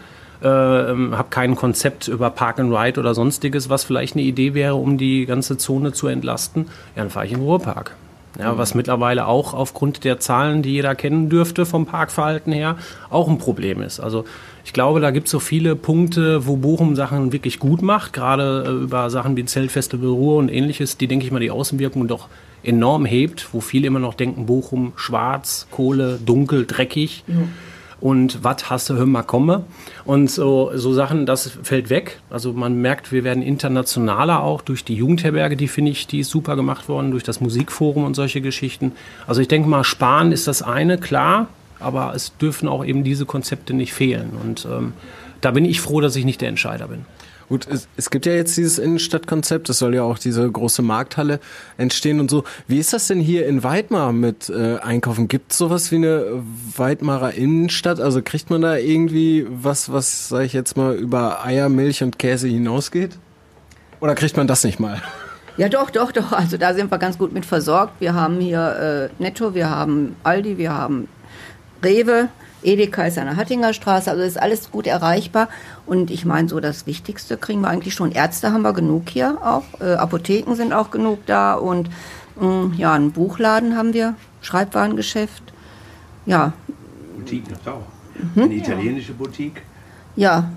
Äh, 0.42 0.48
habe 0.48 1.28
kein 1.30 1.56
Konzept 1.56 2.08
über 2.08 2.30
Park 2.30 2.60
and 2.60 2.72
Ride 2.72 3.00
oder 3.00 3.16
sonstiges, 3.16 3.70
was 3.70 3.84
vielleicht 3.84 4.16
eine 4.16 4.24
Idee 4.24 4.54
wäre, 4.54 4.76
um 4.76 4.98
die 4.98 5.26
ganze 5.26 5.58
Zone 5.58 5.94
zu 5.94 6.08
entlasten. 6.08 6.66
Ja, 6.96 7.02
dann 7.04 7.10
fahre 7.10 7.26
ich 7.26 7.32
in 7.32 7.40
den 7.40 7.46
Ruhrpark. 7.46 7.96
Ja, 8.40 8.56
was 8.56 8.76
mittlerweile 8.76 9.26
auch 9.26 9.56
aufgrund 9.56 10.04
der 10.04 10.20
Zahlen, 10.20 10.62
die 10.62 10.72
jeder 10.74 10.94
kennen 10.94 11.28
dürfte 11.28 11.66
vom 11.66 11.88
Parkverhalten 11.88 12.54
her, 12.54 12.78
auch 13.10 13.28
ein 13.28 13.40
Problem 13.40 13.82
ist. 13.82 14.00
Also 14.00 14.26
ich 14.64 14.74
glaube, 14.74 15.00
da 15.00 15.10
gibt 15.10 15.26
es 15.26 15.32
so 15.32 15.40
viele 15.40 15.76
Punkte, 15.76 16.46
wo 16.46 16.58
Bochum 16.58 16.96
Sachen 16.96 17.32
wirklich 17.32 17.58
gut 17.58 17.82
macht, 17.82 18.14
gerade 18.14 18.66
äh, 18.68 18.84
über 18.84 19.10
Sachen 19.10 19.36
wie 19.38 19.46
Zeltfeste 19.46 19.98
Ruhr 19.98 20.38
und 20.38 20.50
ähnliches, 20.50 20.98
die, 20.98 21.08
denke 21.08 21.26
ich 21.26 21.32
mal, 21.32 21.40
die 21.40 21.50
Außenwirkung 21.50 22.08
doch 22.08 22.28
enorm 22.68 23.06
hebt, 23.06 23.48
wo 23.54 23.62
viele 23.62 23.88
immer 23.88 24.00
noch 24.00 24.14
denken, 24.14 24.46
Bochum 24.46 24.94
schwarz, 24.96 25.68
Kohle, 25.72 26.20
dunkel, 26.24 26.66
dreckig. 26.66 27.24
Ja. 27.28 27.36
Und 28.00 28.44
was 28.44 28.70
hast 28.70 28.90
du, 28.92 28.94
hör 28.94 29.08
mal, 29.08 29.24
komme. 29.24 29.64
Und 30.06 30.30
so, 30.30 30.70
so 30.76 30.94
Sachen, 30.94 31.26
das 31.26 31.58
fällt 31.64 31.90
weg. 31.90 32.20
Also 32.30 32.54
man 32.54 32.80
merkt, 32.80 33.12
wir 33.12 33.24
werden 33.24 33.42
internationaler 33.42 34.44
auch 34.44 34.62
durch 34.62 34.84
die 34.84 34.94
Jugendherberge, 34.94 35.58
die 35.58 35.68
finde 35.68 35.92
ich, 35.92 36.06
die 36.06 36.20
ist 36.20 36.30
super 36.30 36.56
gemacht 36.56 36.90
worden, 36.90 37.10
durch 37.10 37.24
das 37.24 37.42
Musikforum 37.42 38.04
und 38.04 38.14
solche 38.14 38.42
Geschichten. 38.42 38.92
Also 39.26 39.42
ich 39.42 39.48
denke 39.48 39.68
mal, 39.68 39.84
sparen 39.84 40.32
ist 40.32 40.48
das 40.48 40.62
eine, 40.62 41.00
klar, 41.00 41.48
aber 41.80 42.14
es 42.14 42.38
dürfen 42.38 42.68
auch 42.68 42.86
eben 42.86 43.04
diese 43.04 43.26
Konzepte 43.26 43.74
nicht 43.74 43.94
fehlen. 43.94 44.32
Und 44.44 44.68
ähm, 44.72 44.94
da 45.42 45.50
bin 45.52 45.66
ich 45.66 45.82
froh, 45.82 46.00
dass 46.00 46.16
ich 46.16 46.26
nicht 46.26 46.42
der 46.42 46.50
Entscheider 46.50 46.88
bin. 46.88 47.06
Gut, 47.50 47.66
es, 47.72 47.88
es 47.96 48.10
gibt 48.10 48.26
ja 48.26 48.34
jetzt 48.34 48.58
dieses 48.58 48.78
Innenstadtkonzept, 48.78 49.70
es 49.70 49.80
soll 49.80 49.96
ja 49.96 50.04
auch 50.04 50.20
diese 50.20 50.50
große 50.52 50.82
Markthalle 50.82 51.40
entstehen 51.78 52.20
und 52.20 52.30
so. 52.30 52.44
Wie 52.68 52.78
ist 52.78 52.92
das 52.92 53.08
denn 53.08 53.22
hier 53.22 53.48
in 53.48 53.64
Weidmar 53.64 54.12
mit 54.12 54.50
äh, 54.50 54.80
Einkaufen? 54.80 55.30
Gibt 55.30 55.54
es 55.54 55.58
sowas 55.58 55.90
wie 55.92 55.96
eine 55.96 56.44
Weidmarer 56.76 57.34
Innenstadt? 57.34 58.02
Also 58.02 58.22
kriegt 58.22 58.50
man 58.50 58.62
da 58.62 58.76
irgendwie 58.76 59.48
was, 59.50 59.92
was, 59.94 60.28
sage 60.28 60.44
ich 60.44 60.54
jetzt 60.54 60.76
mal, 60.76 60.96
über 60.96 61.46
Eier, 61.46 61.70
Milch 61.70 62.04
und 62.04 62.20
Käse 62.20 62.50
hinausgeht? 62.50 63.18
Oder 64.02 64.14
kriegt 64.16 64.36
man 64.36 64.48
das 64.48 64.66
nicht 64.66 64.82
mal? 64.82 65.02
Ja, 65.56 65.70
doch, 65.70 65.90
doch, 65.90 66.12
doch. 66.12 66.34
Also 66.34 66.58
da 66.58 66.74
sind 66.74 66.92
wir 66.92 66.98
ganz 66.98 67.18
gut 67.18 67.34
mit 67.34 67.46
versorgt. 67.46 67.94
Wir 68.00 68.14
haben 68.14 68.42
hier 68.42 69.10
äh, 69.20 69.24
Netto, 69.24 69.56
wir 69.56 69.70
haben 69.70 70.18
Aldi, 70.24 70.58
wir 70.58 70.74
haben 70.74 71.08
Rewe. 71.82 72.28
Edeka 72.64 73.06
ist 73.06 73.18
an 73.18 73.26
der 73.26 73.38
Hattinger 73.38 73.74
Straße, 73.74 74.10
also 74.10 74.24
ist 74.24 74.42
alles 74.42 74.72
gut 74.72 74.88
erreichbar. 74.88 75.48
Und 75.88 76.12
ich 76.12 76.26
meine, 76.26 76.50
so 76.50 76.60
das 76.60 76.86
Wichtigste 76.86 77.38
kriegen 77.38 77.62
wir 77.62 77.70
eigentlich 77.70 77.94
schon. 77.94 78.12
Ärzte 78.12 78.52
haben 78.52 78.62
wir 78.62 78.74
genug 78.74 79.10
hier 79.10 79.38
auch, 79.42 79.64
äh, 79.80 79.94
Apotheken 79.94 80.54
sind 80.56 80.74
auch 80.74 80.92
genug 80.92 81.26
da 81.26 81.54
und 81.54 81.90
mh, 82.40 82.46
mm, 82.46 82.74
ja, 82.74 82.94
einen 82.94 83.12
Buchladen 83.14 83.78
haben 83.78 83.94
wir, 83.94 84.16
Schreibwarengeschäft. 84.42 85.44
Ja. 86.26 86.52
Boutique 87.16 87.46
gibt 87.46 87.62
es 87.62 87.68
auch. 87.68 87.84
Mhm. 88.36 88.44
Eine 88.44 88.54
italienische 88.54 89.14
Boutique. 89.14 89.62
Ja. 90.18 90.52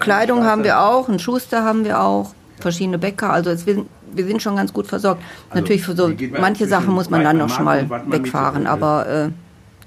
Kleidung 0.00 0.44
haben 0.44 0.64
wir 0.64 0.80
auch, 0.80 1.08
einen 1.08 1.20
Schuster 1.20 1.62
haben 1.62 1.84
wir 1.84 2.00
auch, 2.00 2.34
verschiedene 2.58 2.98
Bäcker. 2.98 3.30
Also 3.30 3.50
es, 3.50 3.66
wir, 3.66 3.84
wir 4.12 4.26
sind 4.26 4.42
schon 4.42 4.56
ganz 4.56 4.72
gut 4.72 4.86
versorgt. 4.86 5.22
Also, 5.50 5.60
Natürlich 5.60 5.82
für 5.82 5.94
so 5.94 6.10
manche 6.40 6.66
Sachen 6.66 6.92
muss 6.92 7.08
man 7.08 7.22
dann 7.22 7.38
noch 7.38 7.50
schon 7.50 7.66
mal 7.66 7.88
wegfahren, 8.06 8.66
aber 8.66 9.06
äh, 9.06 9.28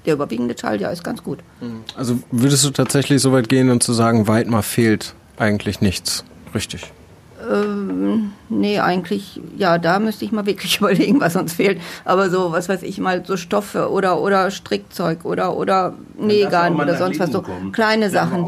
der 0.06 0.14
überwiegende 0.14 0.54
Teil, 0.54 0.80
ja, 0.80 0.90
ist 0.90 1.04
ganz 1.04 1.22
gut. 1.22 1.40
Also 1.96 2.18
würdest 2.30 2.64
du 2.64 2.70
tatsächlich 2.70 3.20
so 3.20 3.32
weit 3.32 3.48
gehen 3.48 3.70
und 3.70 3.82
zu 3.82 3.92
sagen, 3.92 4.26
Weidmar 4.26 4.62
fehlt 4.62 5.14
eigentlich 5.36 5.80
nichts, 5.80 6.24
richtig? 6.54 6.92
Ähm, 7.48 8.32
nee, 8.48 8.78
eigentlich, 8.80 9.40
ja, 9.56 9.78
da 9.78 9.98
müsste 9.98 10.24
ich 10.24 10.32
mal 10.32 10.46
wirklich 10.46 10.76
überlegen, 10.80 11.20
was 11.20 11.36
uns 11.36 11.54
fehlt. 11.54 11.80
Aber 12.04 12.30
so, 12.30 12.52
was 12.52 12.68
weiß 12.68 12.82
ich 12.82 12.98
mal, 12.98 13.24
so 13.24 13.36
Stoffe 13.36 13.90
oder, 13.90 14.20
oder 14.20 14.50
Strickzeug 14.50 15.24
oder, 15.24 15.56
oder 15.56 15.94
Nähgarn 16.18 16.76
oder 16.76 16.96
sonst 16.96 17.18
was, 17.18 17.30
so 17.30 17.42
kommen. 17.42 17.72
kleine 17.72 18.10
Sachen. 18.10 18.46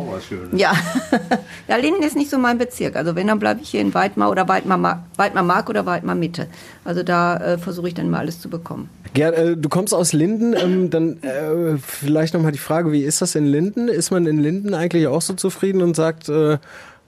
Ja. 0.53 0.73
ja, 1.69 1.77
Linden 1.77 2.03
ist 2.03 2.17
nicht 2.17 2.31
so 2.31 2.39
mein 2.39 2.59
Bezirk. 2.59 2.97
Also 2.97 3.15
wenn, 3.15 3.27
dann 3.27 3.39
bleibe 3.39 3.61
ich 3.63 3.71
hier 3.71 3.81
in 3.81 3.95
Weidmar 3.95 4.31
oder 4.31 4.49
Weidmar, 4.49 5.05
Weidmar 5.17 5.43
Mark 5.43 5.69
oder 5.69 5.87
Weidmar 5.87 6.15
Mitte. 6.15 6.49
Also 6.85 7.03
da 7.03 7.37
äh, 7.37 7.59
versuche 7.59 7.89
ich 7.89 7.95
dann 7.95 8.11
mal 8.11 8.19
alles 8.19 8.41
zu 8.41 8.49
bekommen. 8.49 8.89
Gerd, 9.15 9.37
äh, 9.37 9.57
du 9.57 9.69
kommst 9.69 9.93
aus 9.93 10.13
Linden, 10.13 10.55
ähm, 10.55 10.91
dann 10.91 11.23
äh, 11.23 11.77
vielleicht 11.79 12.35
nochmal 12.35 12.53
die 12.53 12.59
Frage, 12.59 12.93
wie 12.93 13.03
ist 13.03 13.21
das 13.21 13.35
in 13.35 13.47
Linden? 13.47 13.89
Ist 13.89 14.11
man 14.11 14.27
in 14.27 14.39
Linden 14.39 14.75
eigentlich 14.75 15.07
auch 15.07 15.21
so 15.21 15.35
zufrieden 15.35 15.83
und 15.83 15.95
sagt, 15.95 16.29
äh, 16.29 16.59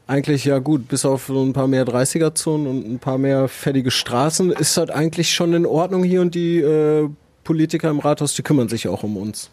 eigentlich 0.07 0.45
ja 0.45 0.59
gut, 0.59 0.89
bis 0.89 1.05
auf 1.05 1.27
so 1.27 1.43
ein 1.43 1.53
paar 1.53 1.67
mehr 1.67 1.87
30er-Zonen 1.87 2.67
und 2.67 2.87
ein 2.87 2.99
paar 2.99 3.19
mehr 3.19 3.49
fertige 3.49 3.91
Straßen, 3.91 4.53
ist 4.53 4.77
das 4.77 4.91
eigentlich 4.91 5.33
schon 5.33 5.55
in 5.55 5.67
Ordnung 5.67 6.05
hier 6.05 6.21
und 6.21 6.35
die 6.35 6.59
äh, 6.59 7.09
Politiker 7.43 7.91
im 7.91 8.01
Rathaus, 8.01 8.35
die 8.35 8.43
kümmern 8.43 8.69
sich 8.69 8.89
auch 8.89 9.03
um 9.03 9.17
uns. 9.17 9.51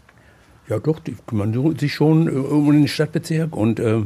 Ja 0.68 0.80
doch, 0.80 1.00
die 1.00 1.16
kümmern 1.26 1.78
sich 1.78 1.94
schon 1.94 2.28
äh, 2.28 2.32
um 2.32 2.72
den 2.72 2.88
Stadtbezirk 2.88 3.56
und 3.56 3.80
äh, 3.80 4.02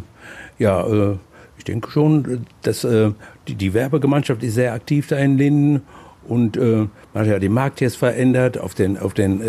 ja, 0.60 0.86
äh, 0.86 1.18
ich 1.58 1.64
denke 1.64 1.90
schon, 1.90 2.46
dass 2.62 2.84
äh, 2.84 3.12
die, 3.48 3.56
die 3.56 3.74
Werbegemeinschaft 3.74 4.44
ist 4.44 4.56
sehr 4.56 4.74
aktiv 4.74 5.08
da 5.08 5.18
in 5.18 5.38
Linden 5.38 5.82
und 6.28 6.58
äh, 6.58 6.88
man 7.14 7.24
hat 7.24 7.28
ja 7.28 7.40
den 7.40 7.54
Markt 7.54 7.82
jetzt 7.82 7.98
verändert 7.98 8.58
auf 8.58 8.74
den, 8.74 8.98
auf 8.98 9.14
den 9.14 9.42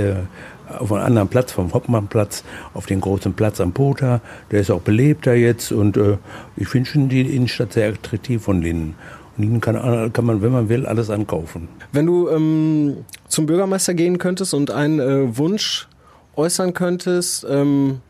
auf 0.78 0.92
einem 0.92 1.04
anderen 1.04 1.28
Platz, 1.28 1.52
vom 1.52 1.72
Hoppmannplatz, 1.72 2.44
auf 2.74 2.86
den 2.86 3.00
großen 3.00 3.34
Platz 3.34 3.60
am 3.60 3.72
Pota. 3.72 4.20
Der 4.50 4.60
ist 4.60 4.70
auch 4.70 4.80
belebter 4.80 5.34
jetzt 5.34 5.72
und 5.72 5.96
äh, 5.96 6.18
ich 6.56 6.68
finde 6.68 6.90
schon 6.90 7.08
die 7.08 7.20
Innenstadt 7.20 7.72
sehr 7.72 7.88
attraktiv 7.88 8.42
von 8.42 8.62
Linden. 8.62 8.94
Und 9.36 9.42
Linden 9.44 9.60
kann, 9.60 10.12
kann 10.12 10.24
man, 10.24 10.42
wenn 10.42 10.52
man 10.52 10.68
will, 10.68 10.86
alles 10.86 11.10
ankaufen. 11.10 11.68
Wenn 11.92 12.06
du 12.06 12.28
ähm, 12.28 13.04
zum 13.28 13.46
Bürgermeister 13.46 13.94
gehen 13.94 14.18
könntest 14.18 14.54
und 14.54 14.70
einen 14.70 15.00
äh, 15.00 15.36
Wunsch 15.36 15.88
äußern 16.36 16.74
könntest, 16.74 17.46
ähm, 17.48 18.00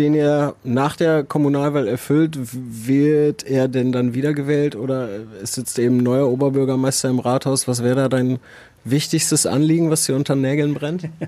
den 0.00 0.14
er 0.14 0.54
nach 0.64 0.96
der 0.96 1.24
Kommunalwahl 1.24 1.86
erfüllt, 1.86 2.38
wird 2.42 3.46
er 3.46 3.68
denn 3.68 3.92
dann 3.92 4.14
wiedergewählt 4.14 4.74
oder 4.74 5.08
ist 5.42 5.58
jetzt 5.58 5.78
eben 5.78 5.98
neuer 5.98 6.26
Oberbürgermeister 6.26 7.10
im 7.10 7.18
Rathaus? 7.18 7.68
Was 7.68 7.84
wäre 7.84 7.96
da 7.96 8.08
dein 8.08 8.38
wichtigstes 8.82 9.44
Anliegen, 9.44 9.90
was 9.90 10.06
dir 10.06 10.16
unter 10.16 10.34
Nägeln 10.34 10.74
brennt? 10.74 11.08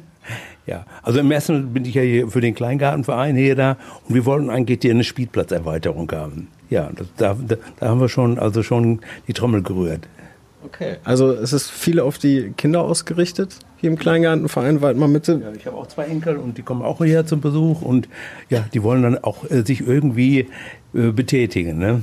Ja, 0.64 0.86
also 1.02 1.18
im 1.18 1.28
ersten 1.32 1.72
bin 1.72 1.84
ich 1.84 1.94
ja 1.94 2.02
hier 2.02 2.28
für 2.28 2.40
den 2.40 2.54
Kleingartenverein 2.54 3.34
hier 3.34 3.56
da 3.56 3.76
und 4.08 4.14
wir 4.14 4.24
wollten 4.24 4.48
eigentlich 4.48 4.78
hier 4.80 4.92
eine 4.92 5.02
Spielplatzerweiterung 5.02 6.08
haben. 6.12 6.46
Ja, 6.70 6.88
das, 6.94 7.08
da, 7.16 7.34
da, 7.34 7.56
da 7.80 7.88
haben 7.88 8.00
wir 8.00 8.08
schon, 8.08 8.38
also 8.38 8.62
schon 8.62 9.00
die 9.26 9.32
Trommel 9.32 9.64
gerührt. 9.64 10.06
Okay, 10.64 10.96
also 11.04 11.32
es 11.32 11.52
ist 11.52 11.70
viel 11.70 11.98
auf 12.00 12.18
die 12.18 12.52
Kinder 12.56 12.82
ausgerichtet 12.82 13.56
hier 13.78 13.90
im 13.90 13.98
Kleingartenverein 13.98 14.80
Waldmar 14.80 15.08
Mitte. 15.08 15.40
Ja, 15.42 15.52
ich 15.52 15.66
habe 15.66 15.76
auch 15.76 15.88
zwei 15.88 16.04
Enkel 16.04 16.36
und 16.36 16.56
die 16.56 16.62
kommen 16.62 16.82
auch 16.82 16.98
hierher 16.98 17.26
zum 17.26 17.40
Besuch 17.40 17.82
und 17.82 18.08
ja, 18.48 18.64
die 18.72 18.82
wollen 18.82 19.02
dann 19.02 19.18
auch 19.18 19.50
äh, 19.50 19.62
sich 19.62 19.80
irgendwie 19.80 20.48
äh, 20.94 21.10
betätigen, 21.10 21.78
ne? 21.78 22.02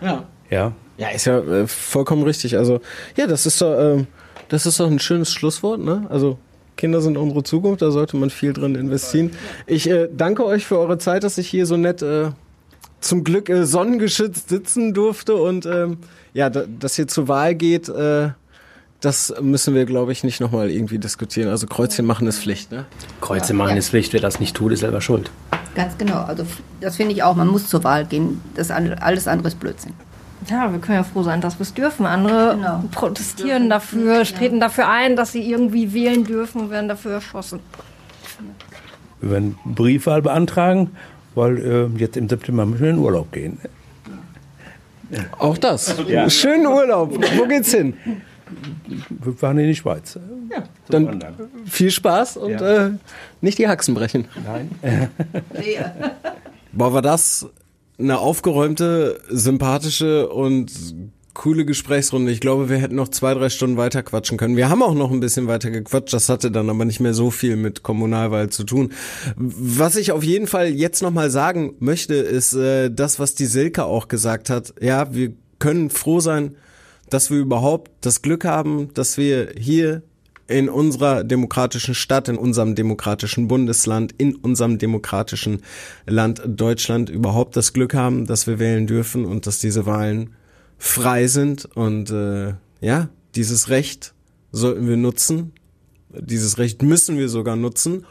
Ja. 0.00 0.24
Ja. 0.50 0.72
Ja, 0.96 1.08
ist 1.08 1.26
ja 1.26 1.38
äh, 1.38 1.66
vollkommen 1.66 2.24
richtig. 2.24 2.56
Also 2.56 2.80
ja, 3.16 3.26
das 3.26 3.46
ist 3.46 3.60
doch, 3.60 3.78
ähm, 3.78 4.08
das 4.48 4.66
ist 4.66 4.80
doch 4.80 4.90
ein 4.90 4.98
schönes 4.98 5.32
Schlusswort, 5.32 5.80
ne? 5.80 6.06
Also 6.08 6.38
Kinder 6.76 7.00
sind 7.00 7.16
unsere 7.16 7.44
Zukunft, 7.44 7.82
da 7.82 7.92
sollte 7.92 8.16
man 8.16 8.30
viel 8.30 8.52
drin 8.52 8.74
investieren. 8.74 9.30
Ich 9.66 9.88
äh, 9.88 10.08
danke 10.12 10.44
euch 10.44 10.66
für 10.66 10.78
eure 10.78 10.98
Zeit, 10.98 11.22
dass 11.22 11.38
ich 11.38 11.48
hier 11.48 11.66
so 11.66 11.76
nett 11.76 12.02
äh, 12.02 12.30
zum 13.04 13.24
Glück 13.24 13.48
äh, 13.48 13.66
sonnengeschützt 13.66 14.48
sitzen 14.48 14.94
durfte 14.94 15.36
und 15.36 15.66
ähm, 15.66 15.98
ja, 16.32 16.50
dass 16.50 16.96
hier 16.96 17.06
zur 17.06 17.28
Wahl 17.28 17.54
geht, 17.54 17.88
äh, 17.88 18.30
das 19.00 19.34
müssen 19.40 19.74
wir, 19.74 19.84
glaube 19.84 20.12
ich, 20.12 20.24
nicht 20.24 20.40
nochmal 20.40 20.70
irgendwie 20.70 20.98
diskutieren. 20.98 21.50
Also 21.50 21.66
Kreuzchen 21.66 22.06
machen 22.06 22.26
ist 22.26 22.38
Pflicht, 22.38 22.72
ne? 22.72 22.86
Kreuzchen 23.20 23.56
machen 23.56 23.72
ja. 23.72 23.76
ist 23.76 23.90
Pflicht, 23.90 24.12
wer 24.14 24.20
das 24.20 24.40
nicht 24.40 24.56
tut, 24.56 24.72
ist 24.72 24.80
selber 24.80 25.00
schuld. 25.00 25.30
Ganz 25.74 25.98
genau, 25.98 26.22
also 26.22 26.46
das 26.80 26.96
finde 26.96 27.12
ich 27.12 27.22
auch, 27.22 27.36
man 27.36 27.48
muss 27.48 27.68
zur 27.68 27.84
Wahl 27.84 28.06
gehen. 28.06 28.40
Das 28.54 28.70
alles 28.70 29.28
andere 29.28 29.48
ist 29.48 29.60
Blödsinn. 29.60 29.92
Ja, 30.48 30.70
wir 30.70 30.78
können 30.78 30.98
ja 30.98 31.04
froh 31.04 31.22
sein, 31.22 31.40
dass 31.40 31.58
wir 31.58 31.62
es 31.62 31.74
dürfen. 31.74 32.06
Andere 32.06 32.54
genau. 32.56 32.84
protestieren 32.92 33.70
dafür, 33.70 34.18
ja. 34.18 34.24
treten 34.24 34.60
dafür 34.60 34.88
ein, 34.88 35.16
dass 35.16 35.32
sie 35.32 35.48
irgendwie 35.50 35.92
wählen 35.92 36.24
dürfen 36.24 36.62
und 36.62 36.70
werden 36.70 36.88
dafür 36.88 37.12
erschossen. 37.12 37.60
Wir 39.20 39.30
werden 39.30 39.58
Briefwahl 39.64 40.22
beantragen, 40.22 40.90
weil 41.34 41.58
äh, 41.58 41.98
jetzt 41.98 42.16
im 42.16 42.28
September 42.28 42.66
müssen 42.66 42.82
wir 42.82 42.90
in 42.90 42.96
den 42.96 43.04
Urlaub 43.04 43.32
gehen. 43.32 43.58
Auch 45.38 45.58
das. 45.58 45.94
Ja. 46.08 46.28
Schönen 46.30 46.66
Urlaub. 46.66 47.16
Wo 47.36 47.46
geht's 47.46 47.72
hin? 47.72 47.94
Wir 49.08 49.32
fahren 49.32 49.58
in 49.58 49.68
die 49.68 49.74
Schweiz. 49.74 50.18
Ja, 50.50 50.64
dann 50.88 51.06
Wandern. 51.06 51.34
viel 51.66 51.90
Spaß 51.90 52.36
und 52.36 52.60
ja. 52.60 52.86
äh, 52.86 52.90
nicht 53.40 53.58
die 53.58 53.68
Haxen 53.68 53.94
brechen. 53.94 54.26
Nein. 54.44 54.70
Boah, 56.72 56.92
war 56.92 57.02
das 57.02 57.46
eine 57.98 58.18
aufgeräumte, 58.18 59.20
sympathische 59.28 60.28
und 60.28 60.72
coole 61.34 61.64
Gesprächsrunde. 61.64 62.32
Ich 62.32 62.40
glaube, 62.40 62.68
wir 62.68 62.78
hätten 62.78 62.94
noch 62.94 63.08
zwei, 63.08 63.34
drei 63.34 63.50
Stunden 63.50 63.76
weiter 63.76 64.02
quatschen 64.02 64.38
können. 64.38 64.56
Wir 64.56 64.70
haben 64.70 64.82
auch 64.82 64.94
noch 64.94 65.10
ein 65.10 65.20
bisschen 65.20 65.48
weiter 65.48 65.70
gequatscht. 65.70 66.14
Das 66.14 66.28
hatte 66.28 66.50
dann 66.50 66.70
aber 66.70 66.84
nicht 66.84 67.00
mehr 67.00 67.12
so 67.12 67.30
viel 67.30 67.56
mit 67.56 67.82
Kommunalwahl 67.82 68.48
zu 68.50 68.64
tun. 68.64 68.92
Was 69.36 69.96
ich 69.96 70.12
auf 70.12 70.22
jeden 70.22 70.46
Fall 70.46 70.68
jetzt 70.68 71.02
nochmal 71.02 71.30
sagen 71.30 71.74
möchte, 71.80 72.14
ist 72.14 72.54
äh, 72.54 72.90
das, 72.90 73.18
was 73.18 73.34
die 73.34 73.46
Silke 73.46 73.84
auch 73.84 74.08
gesagt 74.08 74.48
hat. 74.48 74.74
Ja, 74.80 75.12
wir 75.12 75.32
können 75.58 75.90
froh 75.90 76.20
sein, 76.20 76.56
dass 77.10 77.30
wir 77.30 77.38
überhaupt 77.38 77.90
das 78.00 78.22
Glück 78.22 78.44
haben, 78.44 78.94
dass 78.94 79.18
wir 79.18 79.50
hier 79.58 80.02
in 80.46 80.68
unserer 80.68 81.24
demokratischen 81.24 81.94
Stadt, 81.94 82.28
in 82.28 82.36
unserem 82.36 82.74
demokratischen 82.74 83.48
Bundesland, 83.48 84.14
in 84.18 84.36
unserem 84.36 84.78
demokratischen 84.78 85.62
Land 86.06 86.42
Deutschland 86.46 87.08
überhaupt 87.08 87.56
das 87.56 87.72
Glück 87.72 87.94
haben, 87.94 88.26
dass 88.26 88.46
wir 88.46 88.58
wählen 88.58 88.86
dürfen 88.86 89.24
und 89.24 89.46
dass 89.46 89.58
diese 89.58 89.86
Wahlen 89.86 90.34
frei 90.84 91.26
sind. 91.26 91.64
Und 91.74 92.10
äh, 92.10 92.54
ja, 92.80 93.08
dieses 93.34 93.70
Recht 93.70 94.14
sollten 94.52 94.86
wir 94.86 94.96
nutzen. 94.96 95.52
Dieses 96.10 96.58
Recht 96.58 96.82
müssen 96.82 97.18
wir 97.18 97.28
sogar 97.28 97.56
nutzen. 97.56 98.04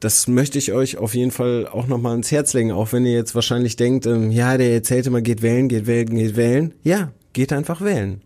Das 0.00 0.28
möchte 0.28 0.58
ich 0.58 0.72
euch 0.72 0.96
auf 0.96 1.14
jeden 1.14 1.30
Fall 1.30 1.66
auch 1.66 1.86
nochmal 1.86 2.16
ins 2.16 2.30
Herz 2.30 2.52
legen, 2.52 2.72
auch 2.72 2.92
wenn 2.92 3.06
ihr 3.06 3.12
jetzt 3.12 3.34
wahrscheinlich 3.34 3.76
denkt, 3.76 4.06
ähm, 4.06 4.30
ja, 4.30 4.56
der 4.56 4.72
erzählt 4.72 5.06
immer, 5.06 5.22
geht 5.22 5.42
wählen, 5.42 5.68
geht 5.68 5.86
wählen, 5.86 6.14
geht 6.14 6.36
wählen. 6.36 6.74
Ja, 6.82 7.12
geht 7.32 7.52
einfach 7.52 7.80
wählen. 7.80 8.22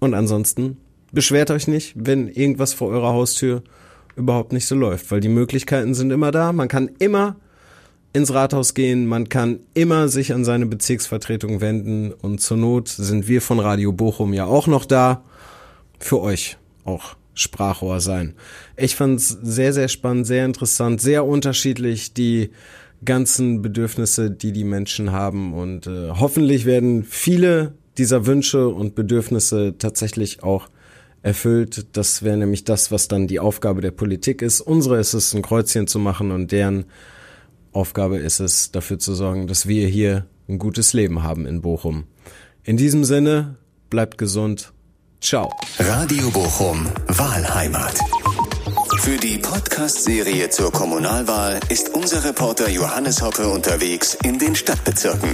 Und 0.00 0.14
ansonsten 0.14 0.78
beschwert 1.12 1.50
euch 1.50 1.68
nicht, 1.68 1.94
wenn 1.96 2.28
irgendwas 2.28 2.74
vor 2.74 2.88
eurer 2.88 3.12
Haustür 3.12 3.62
überhaupt 4.16 4.52
nicht 4.52 4.66
so 4.66 4.74
läuft, 4.74 5.10
weil 5.10 5.20
die 5.20 5.28
Möglichkeiten 5.28 5.94
sind 5.94 6.10
immer 6.10 6.30
da. 6.30 6.52
Man 6.52 6.68
kann 6.68 6.90
immer 6.98 7.36
ins 8.12 8.32
Rathaus 8.32 8.74
gehen, 8.74 9.06
man 9.06 9.28
kann 9.28 9.60
immer 9.74 10.08
sich 10.08 10.32
an 10.32 10.44
seine 10.44 10.66
Bezirksvertretung 10.66 11.60
wenden 11.60 12.12
und 12.12 12.40
zur 12.40 12.56
Not 12.56 12.88
sind 12.88 13.28
wir 13.28 13.42
von 13.42 13.60
Radio 13.60 13.92
Bochum 13.92 14.32
ja 14.32 14.46
auch 14.46 14.66
noch 14.66 14.84
da, 14.84 15.22
für 15.98 16.20
euch 16.20 16.56
auch 16.84 17.16
Sprachrohr 17.34 18.00
sein. 18.00 18.34
Ich 18.76 18.96
fand 18.96 19.20
es 19.20 19.28
sehr, 19.28 19.72
sehr 19.72 19.88
spannend, 19.88 20.26
sehr 20.26 20.44
interessant, 20.44 21.00
sehr 21.00 21.24
unterschiedlich, 21.26 22.12
die 22.12 22.50
ganzen 23.04 23.62
Bedürfnisse, 23.62 24.30
die 24.30 24.52
die 24.52 24.64
Menschen 24.64 25.12
haben 25.12 25.52
und 25.52 25.86
äh, 25.86 26.10
hoffentlich 26.10 26.64
werden 26.64 27.04
viele 27.04 27.74
dieser 27.96 28.26
Wünsche 28.26 28.68
und 28.68 28.94
Bedürfnisse 28.94 29.74
tatsächlich 29.78 30.42
auch 30.42 30.68
erfüllt. 31.22 31.86
Das 31.92 32.22
wäre 32.22 32.36
nämlich 32.36 32.64
das, 32.64 32.90
was 32.90 33.08
dann 33.08 33.26
die 33.26 33.40
Aufgabe 33.40 33.80
der 33.80 33.90
Politik 33.90 34.42
ist. 34.42 34.60
Unsere 34.60 34.98
ist 34.98 35.14
es, 35.14 35.34
ein 35.34 35.42
Kreuzchen 35.42 35.86
zu 35.86 35.98
machen 35.98 36.30
und 36.30 36.52
deren 36.52 36.86
Aufgabe 37.72 38.18
ist 38.18 38.40
es, 38.40 38.72
dafür 38.72 38.98
zu 38.98 39.14
sorgen, 39.14 39.46
dass 39.46 39.66
wir 39.66 39.86
hier 39.88 40.26
ein 40.48 40.58
gutes 40.58 40.92
Leben 40.92 41.22
haben 41.22 41.46
in 41.46 41.60
Bochum. 41.60 42.04
In 42.64 42.76
diesem 42.76 43.04
Sinne, 43.04 43.56
bleibt 43.90 44.18
gesund. 44.18 44.72
Ciao. 45.20 45.52
Radio 45.78 46.30
Bochum, 46.30 46.86
Wahlheimat. 47.08 47.98
Für 49.00 49.16
die 49.16 49.38
Podcast-Serie 49.38 50.50
zur 50.50 50.72
Kommunalwahl 50.72 51.60
ist 51.68 51.94
unser 51.94 52.24
Reporter 52.24 52.68
Johannes 52.68 53.22
Hoppe 53.22 53.48
unterwegs 53.48 54.16
in 54.22 54.38
den 54.38 54.54
Stadtbezirken. 54.54 55.30